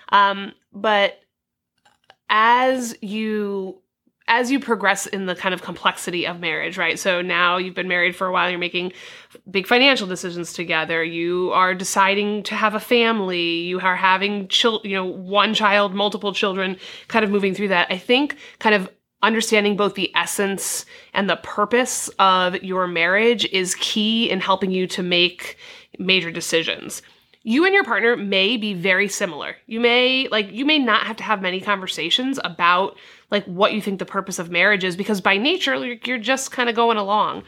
Um, 0.09 0.53
but 0.73 1.19
as 2.29 2.95
you 3.01 3.81
as 4.29 4.51
you 4.51 4.59
progress 4.59 5.05
in 5.07 5.25
the 5.25 5.35
kind 5.35 5.53
of 5.53 5.61
complexity 5.61 6.27
of 6.27 6.39
marriage, 6.39 6.77
right? 6.77 6.99
So 6.99 7.21
now 7.21 7.57
you've 7.57 7.73
been 7.73 7.87
married 7.87 8.15
for 8.15 8.27
a 8.27 8.31
while, 8.31 8.49
you're 8.49 8.59
making 8.59 8.91
big 9.49 9.65
financial 9.65 10.05
decisions 10.05 10.51
together. 10.51 11.01
You 11.01 11.51
are 11.53 11.73
deciding 11.73 12.43
to 12.43 12.55
have 12.55 12.75
a 12.75 12.79
family. 12.79 13.61
You 13.61 13.79
are 13.79 13.95
having 13.95 14.49
chil- 14.49 14.81
you 14.83 14.95
know, 14.95 15.05
one 15.05 15.53
child, 15.53 15.95
multiple 15.95 16.33
children, 16.33 16.77
kind 17.07 17.23
of 17.23 17.31
moving 17.31 17.53
through 17.53 17.69
that. 17.69 17.87
I 17.89 17.97
think 17.97 18.35
kind 18.59 18.75
of 18.75 18.89
understanding 19.23 19.77
both 19.77 19.95
the 19.95 20.13
essence 20.13 20.85
and 21.13 21.29
the 21.29 21.37
purpose 21.37 22.09
of 22.19 22.61
your 22.63 22.85
marriage 22.85 23.45
is 23.45 23.75
key 23.75 24.29
in 24.29 24.41
helping 24.41 24.71
you 24.71 24.87
to 24.87 25.01
make 25.01 25.57
major 25.97 26.31
decisions 26.31 27.01
you 27.43 27.65
and 27.65 27.73
your 27.73 27.83
partner 27.83 28.17
may 28.17 28.57
be 28.57 28.73
very 28.73 29.07
similar. 29.07 29.55
You 29.67 29.79
may 29.79 30.27
like 30.29 30.51
you 30.51 30.65
may 30.65 30.79
not 30.79 31.07
have 31.07 31.17
to 31.17 31.23
have 31.23 31.41
many 31.41 31.61
conversations 31.61 32.39
about 32.43 32.97
like 33.31 33.45
what 33.45 33.73
you 33.73 33.81
think 33.81 33.99
the 33.99 34.05
purpose 34.05 34.39
of 34.39 34.49
marriage 34.49 34.83
is 34.83 34.95
because 34.95 35.21
by 35.21 35.37
nature 35.37 35.75
you're 36.05 36.17
just 36.17 36.51
kind 36.51 36.69
of 36.69 36.75
going 36.75 36.97
along. 36.97 37.43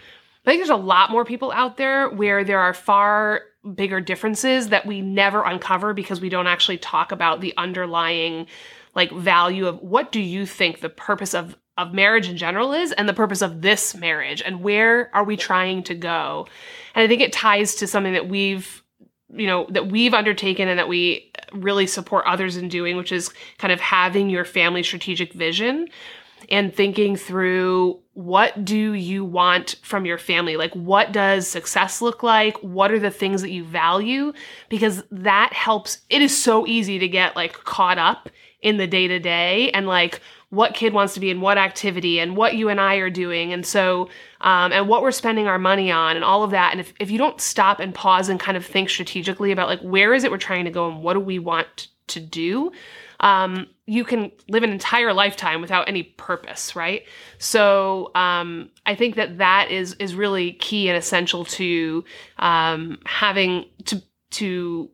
I 0.45 0.52
think 0.52 0.60
there's 0.60 0.69
a 0.69 0.75
lot 0.75 1.12
more 1.12 1.25
people 1.25 1.52
out 1.52 1.78
there 1.78 2.10
where 2.10 2.43
there 2.43 2.60
are 2.60 2.73
far 2.73 3.41
bigger 3.75 3.99
differences 3.99 4.69
that 4.69 4.86
we 4.86 5.02
never 5.02 5.43
uncover 5.43 5.93
because 5.93 6.21
we 6.21 6.30
don't 6.30 6.47
actually 6.47 6.78
talk 6.78 7.12
about 7.12 7.41
the 7.41 7.54
underlying 7.58 8.47
like 8.95 9.12
value 9.12 9.67
of 9.67 9.82
what 9.82 10.12
do 10.12 10.21
you 10.21 10.45
think 10.45 10.80
the 10.80 10.89
purpose 10.89 11.34
of 11.34 11.58
of 11.78 11.93
marriage 11.93 12.28
in 12.28 12.36
general 12.36 12.73
is 12.73 12.91
and 12.91 13.08
the 13.08 13.13
purpose 13.13 13.41
of 13.41 13.62
this 13.62 13.95
marriage 13.95 14.41
and 14.41 14.62
where 14.62 15.10
are 15.15 15.23
we 15.23 15.38
trying 15.38 15.82
to 15.82 15.95
go. 15.95 16.45
And 16.93 17.04
I 17.04 17.08
think 17.08 17.21
it 17.21 17.32
ties 17.32 17.75
to 17.75 17.88
something 17.88 18.13
that 18.13 18.28
we've 18.28 18.84
you 19.32 19.48
know 19.48 19.68
that 19.70 19.89
we've 19.89 20.13
undertaken 20.13 20.68
and 20.68 20.80
that 20.80 20.88
we 20.88 21.32
really 21.54 21.88
support 21.88 22.26
others 22.26 22.58
in 22.58 22.68
doing 22.68 22.98
which 22.98 23.12
is 23.12 23.32
kind 23.58 23.72
of 23.72 23.80
having 23.80 24.30
your 24.30 24.46
family 24.46 24.84
strategic 24.84 25.34
vision 25.34 25.88
and 26.50 26.74
thinking 26.74 27.15
through 27.15 28.00
what 28.13 28.65
do 28.65 28.94
you 28.94 29.24
want 29.24 29.76
from 29.84 30.06
your 30.06 30.18
family? 30.18 30.58
Like 30.58 30.74
what 30.74 31.12
does 31.12 31.48
success 31.48 32.02
look 32.02 32.24
like? 32.24 32.58
What 32.58 32.92
are 32.92 33.00
the 33.00 33.12
things 33.12 33.42
that 33.42 33.52
you 33.52 33.63
value? 33.63 34.34
Because 34.70 35.04
that 35.12 35.54
helps 35.54 36.00
it 36.10 36.22
is 36.22 36.36
so 36.36 36.65
easy 36.65 37.00
to 37.00 37.08
get 37.08 37.36
like 37.36 37.54
caught 37.54 37.98
up 37.98 38.30
in 38.62 38.78
the 38.78 38.88
day 38.88 39.08
to 39.08 39.20
day 39.20 39.72
and 39.72 39.88
like 39.88 40.22
what 40.49 40.73
kid 40.73 40.93
wants 40.93 41.13
to 41.13 41.19
be 41.19 41.29
in 41.29 41.41
what 41.41 41.57
activity 41.57 42.19
and 42.19 42.35
what 42.35 42.55
you 42.55 42.69
and 42.69 42.81
I 42.81 42.95
are 42.95 43.09
doing. 43.09 43.53
And 43.53 43.65
so, 43.65 44.09
um, 44.41 44.71
and 44.71 44.88
what 44.88 45.01
we're 45.01 45.12
spending 45.12 45.47
our 45.47 45.59
money 45.59 45.91
on 45.91 46.15
and 46.15 46.25
all 46.25 46.43
of 46.43 46.51
that. 46.51 46.71
And 46.71 46.79
if, 46.81 46.93
if 46.99 47.12
you 47.12 47.17
don't 47.17 47.39
stop 47.39 47.79
and 47.79 47.93
pause 47.93 48.29
and 48.29 48.39
kind 48.39 48.57
of 48.57 48.65
think 48.65 48.89
strategically 48.89 49.51
about 49.51 49.67
like, 49.67 49.81
where 49.81 50.13
is 50.13 50.23
it 50.23 50.31
we're 50.31 50.38
trying 50.38 50.65
to 50.65 50.71
go 50.71 50.89
and 50.89 51.03
what 51.03 51.13
do 51.13 51.19
we 51.19 51.38
want 51.38 51.88
to 52.07 52.19
do? 52.19 52.71
Um, 53.19 53.67
you 53.85 54.03
can 54.03 54.31
live 54.47 54.63
an 54.63 54.71
entire 54.71 55.13
lifetime 55.13 55.62
without 55.62 55.88
any 55.88 56.03
purpose, 56.03 56.75
right? 56.75 57.03
So 57.38 58.12
um, 58.15 58.69
I 58.85 58.95
think 58.95 59.15
that 59.15 59.39
that 59.39 59.71
is 59.71 59.93
is 59.95 60.15
really 60.15 60.53
key 60.53 60.88
and 60.89 60.97
essential 60.97 61.43
to 61.45 62.05
um, 62.38 62.99
having 63.05 63.65
to 63.85 64.01
to 64.31 64.89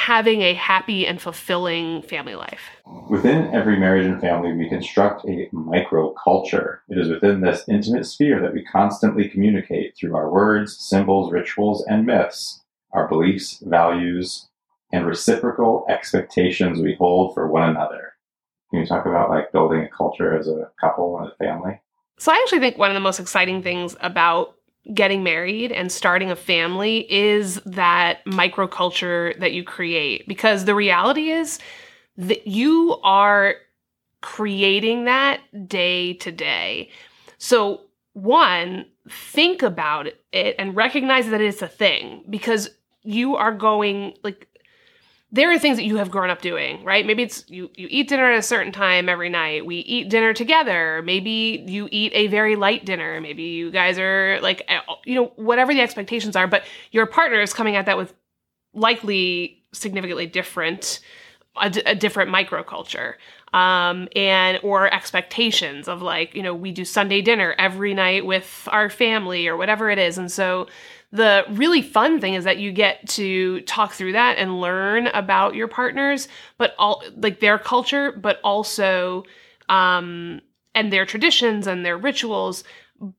having 0.00 0.40
a 0.40 0.54
happy 0.54 1.06
and 1.06 1.20
fulfilling 1.20 2.00
family 2.00 2.34
life. 2.34 2.62
Within 3.10 3.54
every 3.54 3.78
marriage 3.78 4.06
and 4.06 4.18
family, 4.18 4.50
we 4.54 4.66
construct 4.66 5.26
a 5.26 5.46
microculture. 5.52 6.78
It 6.88 6.96
is 6.96 7.10
within 7.10 7.42
this 7.42 7.64
intimate 7.68 8.06
sphere 8.06 8.40
that 8.40 8.54
we 8.54 8.64
constantly 8.64 9.28
communicate 9.28 9.94
through 9.94 10.16
our 10.16 10.30
words, 10.30 10.78
symbols, 10.78 11.30
rituals, 11.30 11.84
and 11.86 12.06
myths, 12.06 12.62
our 12.92 13.08
beliefs, 13.08 13.62
values, 13.62 14.48
and 14.90 15.06
reciprocal 15.06 15.84
expectations 15.90 16.80
we 16.80 16.94
hold 16.94 17.34
for 17.34 17.46
one 17.46 17.68
another. 17.68 18.14
Can 18.70 18.80
you 18.80 18.86
talk 18.86 19.04
about 19.04 19.28
like 19.28 19.52
building 19.52 19.80
a 19.82 19.88
culture 19.88 20.34
as 20.34 20.48
a 20.48 20.70
couple 20.80 21.18
and 21.18 21.30
a 21.30 21.36
family? 21.36 21.78
So 22.18 22.32
I 22.32 22.36
actually 22.36 22.60
think 22.60 22.78
one 22.78 22.90
of 22.90 22.94
the 22.94 23.00
most 23.00 23.20
exciting 23.20 23.62
things 23.62 23.96
about 24.00 24.54
getting 24.94 25.22
married 25.22 25.72
and 25.72 25.92
starting 25.92 26.30
a 26.30 26.36
family 26.36 27.10
is 27.12 27.56
that 27.66 28.24
microculture 28.24 29.38
that 29.38 29.52
you 29.52 29.62
create 29.62 30.26
because 30.26 30.64
the 30.64 30.74
reality 30.74 31.30
is 31.30 31.58
that 32.16 32.46
you 32.46 32.98
are 33.02 33.56
creating 34.20 35.04
that 35.04 35.40
day 35.68 36.14
to 36.14 36.32
day. 36.32 36.90
So, 37.38 37.82
one, 38.12 38.86
think 39.08 39.62
about 39.62 40.08
it 40.32 40.54
and 40.58 40.74
recognize 40.74 41.28
that 41.28 41.40
it's 41.40 41.62
a 41.62 41.68
thing 41.68 42.24
because 42.28 42.70
you 43.02 43.36
are 43.36 43.52
going 43.52 44.14
like 44.22 44.48
there 45.32 45.50
are 45.52 45.58
things 45.58 45.76
that 45.76 45.84
you 45.84 45.96
have 45.96 46.10
grown 46.10 46.28
up 46.28 46.42
doing, 46.42 46.82
right? 46.84 47.06
Maybe 47.06 47.22
it's 47.22 47.44
you 47.48 47.70
you 47.74 47.86
eat 47.90 48.08
dinner 48.08 48.32
at 48.32 48.38
a 48.38 48.42
certain 48.42 48.72
time 48.72 49.08
every 49.08 49.28
night. 49.28 49.64
We 49.64 49.76
eat 49.76 50.08
dinner 50.08 50.34
together. 50.34 51.02
Maybe 51.04 51.64
you 51.66 51.88
eat 51.90 52.12
a 52.14 52.26
very 52.26 52.56
light 52.56 52.84
dinner. 52.84 53.20
Maybe 53.20 53.44
you 53.44 53.70
guys 53.70 53.98
are 53.98 54.40
like 54.42 54.68
you 55.04 55.14
know 55.14 55.32
whatever 55.36 55.72
the 55.72 55.80
expectations 55.80 56.36
are, 56.36 56.46
but 56.46 56.64
your 56.90 57.06
partner 57.06 57.40
is 57.40 57.52
coming 57.52 57.76
at 57.76 57.86
that 57.86 57.96
with 57.96 58.12
likely 58.72 59.62
significantly 59.72 60.26
different 60.26 61.00
a, 61.56 61.72
a 61.86 61.94
different 61.94 62.30
microculture 62.30 63.14
um, 63.52 64.08
and 64.14 64.60
or 64.62 64.92
expectations 64.92 65.88
of 65.88 66.02
like 66.02 66.34
you 66.34 66.42
know 66.42 66.54
we 66.54 66.72
do 66.72 66.84
Sunday 66.84 67.22
dinner 67.22 67.54
every 67.58 67.94
night 67.94 68.24
with 68.26 68.68
our 68.70 68.88
family 68.88 69.48
or 69.48 69.56
whatever 69.56 69.90
it 69.90 69.98
is, 69.98 70.18
and 70.18 70.30
so 70.30 70.66
the 71.12 71.44
really 71.50 71.82
fun 71.82 72.20
thing 72.20 72.34
is 72.34 72.44
that 72.44 72.58
you 72.58 72.70
get 72.72 73.06
to 73.10 73.60
talk 73.62 73.92
through 73.92 74.12
that 74.12 74.38
and 74.38 74.60
learn 74.60 75.08
about 75.08 75.54
your 75.54 75.66
partners, 75.66 76.28
but 76.56 76.74
all 76.78 77.02
like 77.16 77.40
their 77.40 77.58
culture, 77.58 78.12
but 78.12 78.38
also 78.44 79.24
um, 79.68 80.40
and 80.74 80.92
their 80.92 81.04
traditions 81.04 81.66
and 81.66 81.84
their 81.84 81.98
rituals, 81.98 82.62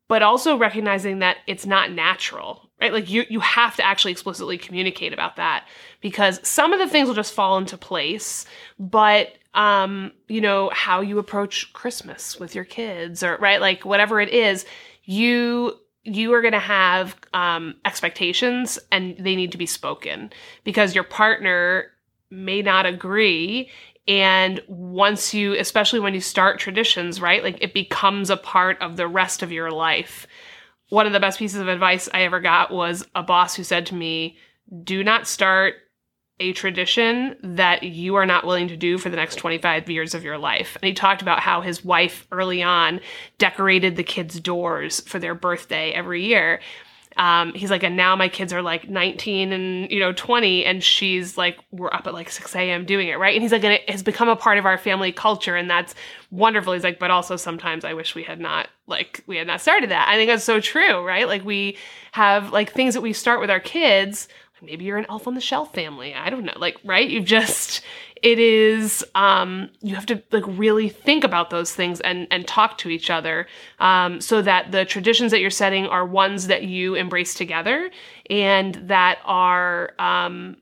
but 0.08 0.22
also 0.22 0.58
recognizing 0.58 1.20
that 1.20 1.38
it's 1.48 1.66
not 1.66 1.92
natural, 1.92 2.70
right? 2.80 2.94
Like 2.94 3.10
you 3.10 3.26
you 3.30 3.42
have 3.42 3.76
to 3.76 3.86
actually 3.86 4.12
explicitly 4.12 4.58
communicate 4.58 5.12
about 5.12 5.36
that 5.36 5.68
because 6.00 6.40
some 6.48 6.72
of 6.72 6.80
the 6.80 6.88
things 6.88 7.08
will 7.08 7.16
just 7.16 7.34
fall 7.34 7.58
into 7.58 7.78
place, 7.78 8.46
but 8.80 9.34
um, 9.54 10.14
you 10.30 10.40
know, 10.40 10.70
how 10.74 11.02
you 11.02 11.20
approach 11.20 11.74
Christmas 11.74 12.40
with 12.40 12.56
your 12.56 12.64
kids 12.64 13.22
or 13.22 13.36
right, 13.38 13.60
like 13.60 13.84
whatever 13.84 14.22
it 14.22 14.30
is, 14.30 14.66
you 15.04 15.78
you 16.04 16.34
are 16.34 16.42
going 16.42 16.54
to 16.54 16.60
have 16.60 17.16
um, 17.34 17.76
expectations 17.86 18.80
and 18.92 19.16
they 19.18 19.36
need 19.36 19.52
to 19.52 19.58
be 19.58 19.66
spoken 19.66 20.32
because 20.64 20.96
your 20.96 21.04
partner 21.04 21.92
may 22.30 22.62
not 22.62 22.86
agree. 22.86 23.70
And 24.08 24.62
once 24.68 25.34
you 25.34 25.54
especially 25.54 26.00
when 26.00 26.16
you 26.16 26.22
start 26.22 26.60
traditions 26.60 27.22
right 27.22 27.44
like 27.44 27.58
it 27.62 27.74
becomes 27.74 28.30
a 28.32 28.38
part 28.38 28.82
of 28.82 28.98
the 28.98 29.08
rest 29.08 29.44
of 29.44 29.52
your 29.52 29.70
life. 29.70 30.26
One 30.90 31.06
of 31.06 31.14
the 31.14 31.20
best 31.20 31.40
pieces 31.40 31.62
of 31.62 31.68
advice 31.68 32.10
i 32.14 32.24
ever 32.24 32.40
got 32.40 32.72
was 32.72 33.06
a 33.14 33.22
boss 33.22 33.56
who 33.56 33.64
said 33.64 33.86
to 33.88 33.96
me 33.96 34.38
do 34.84 35.04
not 35.04 35.28
start 35.28 35.76
a 36.42 36.54
tradition 36.54 37.36
that 37.44 37.84
you 37.84 38.16
are 38.16 38.26
not 38.26 38.46
willing 38.46 38.68
to 38.68 38.76
do 38.76 38.98
for 38.98 39.10
the 39.10 39.16
next 39.16 39.36
25 39.36 39.90
years 39.90 40.14
of 40.16 40.24
your 40.24 40.38
life. 40.38 40.76
And 40.82 40.88
he 40.88 40.94
talked 40.94 41.22
about 41.22 41.40
how 41.40 41.62
his 41.62 41.86
wife 41.86 42.26
early 42.32 42.64
on 42.64 43.00
decorated 43.38 43.96
the 43.96 44.04
kids' 44.04 44.40
doors 44.40 45.00
for 45.02 45.20
their 45.20 45.36
birthday 45.36 45.92
every 45.92 46.26
year. 46.26 46.60
um, 47.18 47.54
he's 47.54 47.70
like, 47.70 47.84
and 47.84 47.98
now 47.98 48.16
my 48.16 48.30
kids 48.30 48.54
are 48.54 48.62
like 48.62 48.90
19 48.90 49.52
and 49.52 49.92
you 49.92 50.00
know 50.00 50.14
20, 50.14 50.66
and 50.66 50.84
she's 50.84 51.38
like, 51.38 51.58
we're 51.72 51.94
up 51.94 52.08
at 52.08 52.14
like 52.14 52.32
6 52.32 52.56
a.m. 52.56 52.86
doing 52.86 53.10
it, 53.10 53.20
right? 53.20 53.34
And 53.36 53.42
he's 53.42 53.52
like, 53.52 53.64
and 53.64 53.74
it 53.74 53.90
has 53.90 54.02
become 54.02 54.30
a 54.30 54.36
part 54.36 54.58
of 54.58 54.66
our 54.66 54.78
family 54.78 55.12
culture, 55.12 55.56
and 55.56 55.70
that's 55.70 55.94
wonderful. 56.32 56.74
He's 56.74 56.84
like, 56.84 57.00
but 57.00 57.12
also 57.12 57.36
sometimes 57.36 57.84
I 57.84 57.94
wish 57.94 58.16
we 58.16 58.24
had 58.24 58.40
not 58.40 58.70
like 58.88 59.24
we 59.28 59.38
had 59.38 59.48
not 59.48 59.62
started 59.62 59.92
that. 59.92 60.08
I 60.08 60.16
think 60.16 60.30
that's 60.30 60.44
so 60.44 60.60
true, 60.62 61.06
right? 61.06 61.28
Like 61.28 61.44
we 61.44 61.78
have 62.14 62.52
like 62.54 62.72
things 62.72 62.94
that 62.94 63.02
we 63.02 63.14
start 63.14 63.42
with 63.42 63.50
our 63.52 63.60
kids. 63.60 64.28
Maybe 64.62 64.86
you're 64.86 64.98
an 64.98 65.08
elf 65.10 65.28
on 65.28 65.34
the 65.34 65.42
shelf 65.42 65.74
family. 65.74 66.14
I 66.14 66.30
don't 66.30 66.46
know. 66.46 66.54
Like, 66.56 66.78
right? 66.84 67.10
You've 67.10 67.26
just 67.26 67.82
it 68.22 68.38
is 68.38 69.04
um, 69.16 69.70
you 69.82 69.96
have 69.96 70.06
to 70.08 70.22
like 70.32 70.44
really 70.48 70.90
think 70.90 71.24
about 71.24 71.50
those 71.50 71.74
things 71.74 72.00
and 72.02 72.28
and 72.30 72.48
talk 72.48 72.78
to 72.80 72.90
each 72.90 73.10
other 73.10 73.48
um, 73.80 74.22
so 74.22 74.42
that 74.42 74.72
the 74.72 74.86
traditions 74.86 75.32
that 75.32 75.42
you're 75.42 75.50
setting 75.50 75.88
are 75.88 76.06
ones 76.06 76.48
that 76.48 76.64
you 76.64 76.96
embrace 76.96 77.34
together 77.34 77.90
and 78.30 78.76
that 78.76 79.20
are 79.26 79.94
um, 79.98 80.58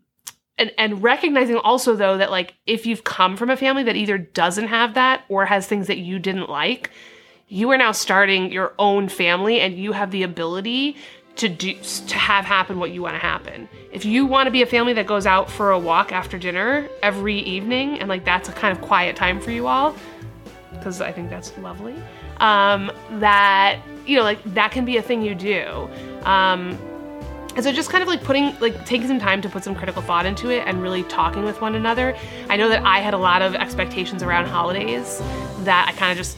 and 0.58 0.72
and 0.78 1.04
recognizing 1.04 1.58
also 1.58 1.96
though 1.96 2.18
that 2.18 2.32
like 2.32 2.54
if 2.66 2.86
you've 2.86 3.04
come 3.04 3.36
from 3.36 3.50
a 3.50 3.58
family 3.58 3.84
that 3.84 3.96
either 3.98 4.18
doesn't 4.18 4.68
have 4.68 4.94
that 4.94 5.24
or 5.28 5.46
has 5.46 5.68
things 5.68 5.88
that 5.88 5.98
you 5.98 6.18
didn't 6.20 6.50
like 6.50 6.92
you 7.50 7.72
are 7.72 7.78
now 7.78 7.92
starting 7.92 8.52
your 8.52 8.74
own 8.78 9.10
family 9.10 9.60
and 9.60 9.78
you 9.78 9.92
have 9.92 10.12
the 10.12 10.24
ability 10.24 10.96
to 11.40 11.48
do 11.48 11.74
to 12.08 12.18
have 12.18 12.44
happen 12.44 12.80
what 12.80 12.92
you 12.92 13.02
want 13.02 13.16
to 13.16 13.20
happen. 13.20 13.70
If 13.92 14.04
you 14.04 14.26
want 14.26 14.48
to 14.48 14.52
be 14.52 14.62
a 14.62 14.66
family 14.66 14.94
that 14.94 15.08
goes 15.08 15.26
out 15.26 15.50
for 15.50 15.72
a 15.72 15.80
walk 15.80 16.12
after 16.12 16.38
dinner 16.38 16.90
every 17.02 17.40
evening 17.40 17.98
and 18.00 18.10
like 18.10 18.26
that's 18.26 18.50
a 18.50 18.52
kind 18.52 18.78
of 18.78 18.84
quiet 18.84 19.16
time 19.16 19.40
for 19.40 19.52
you 19.52 19.68
all 19.68 19.96
because 20.72 21.00
I 21.00 21.12
think 21.12 21.30
that's 21.30 21.58
lovely. 21.58 21.96
Um, 22.38 22.92
that 23.20 23.80
you 24.06 24.18
know 24.18 24.24
like 24.24 24.44
that 24.54 24.72
can 24.72 24.84
be 24.84 24.98
a 24.98 25.02
thing 25.02 25.22
you 25.22 25.34
do. 25.34 25.90
Um, 26.24 26.78
and 27.56 27.64
so 27.64 27.72
just 27.72 27.90
kind 27.90 28.02
of 28.02 28.08
like 28.10 28.22
putting 28.22 28.58
like 28.60 28.86
taking 28.86 29.08
some 29.08 29.20
time 29.20 29.42
to 29.42 29.50
put 29.50 29.64
some 29.64 29.76
critical 29.76 30.02
thought 30.02 30.26
into 30.26 30.50
it 30.50 30.64
and 30.68 30.82
really 30.82 31.04
talking 31.04 31.46
with 31.46 31.62
one 31.62 31.76
another. 31.76 32.18
I 32.50 32.58
know 32.58 32.68
that 32.68 32.84
I 32.84 33.00
had 33.00 33.14
a 33.14 33.18
lot 33.18 33.42
of 33.42 33.56
expectations 33.56 34.24
around 34.24 34.48
holidays 34.48 35.20
that 35.60 35.88
I 35.88 35.98
kind 35.98 36.12
of 36.12 36.18
just 36.18 36.38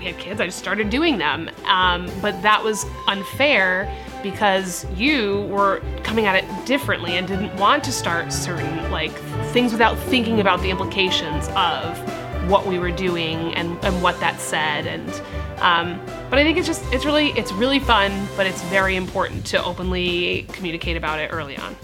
we 0.00 0.06
had 0.06 0.18
kids, 0.18 0.40
I 0.40 0.46
just 0.46 0.58
started 0.58 0.88
doing 0.88 1.18
them. 1.18 1.50
Um, 1.66 2.10
but 2.22 2.40
that 2.42 2.64
was 2.64 2.86
unfair 3.06 3.94
because 4.22 4.86
you 4.96 5.42
were 5.42 5.82
coming 6.02 6.26
at 6.26 6.42
it 6.42 6.66
differently 6.66 7.18
and 7.18 7.28
didn't 7.28 7.54
want 7.56 7.84
to 7.84 7.92
start 7.92 8.32
certain 8.32 8.90
like 8.90 9.12
things 9.52 9.72
without 9.72 9.98
thinking 9.98 10.40
about 10.40 10.60
the 10.62 10.70
implications 10.70 11.48
of 11.54 11.98
what 12.48 12.66
we 12.66 12.78
were 12.78 12.90
doing 12.90 13.54
and, 13.54 13.82
and 13.84 14.02
what 14.02 14.18
that 14.20 14.40
said 14.40 14.86
and 14.86 15.08
um, 15.62 16.00
but 16.30 16.38
I 16.38 16.42
think 16.42 16.56
it's 16.58 16.66
just 16.66 16.82
it's 16.92 17.04
really 17.04 17.28
it's 17.30 17.52
really 17.52 17.78
fun 17.78 18.26
but 18.36 18.46
it's 18.46 18.62
very 18.64 18.96
important 18.96 19.44
to 19.46 19.62
openly 19.62 20.46
communicate 20.52 20.96
about 20.96 21.18
it 21.18 21.28
early 21.32 21.56
on. 21.56 21.76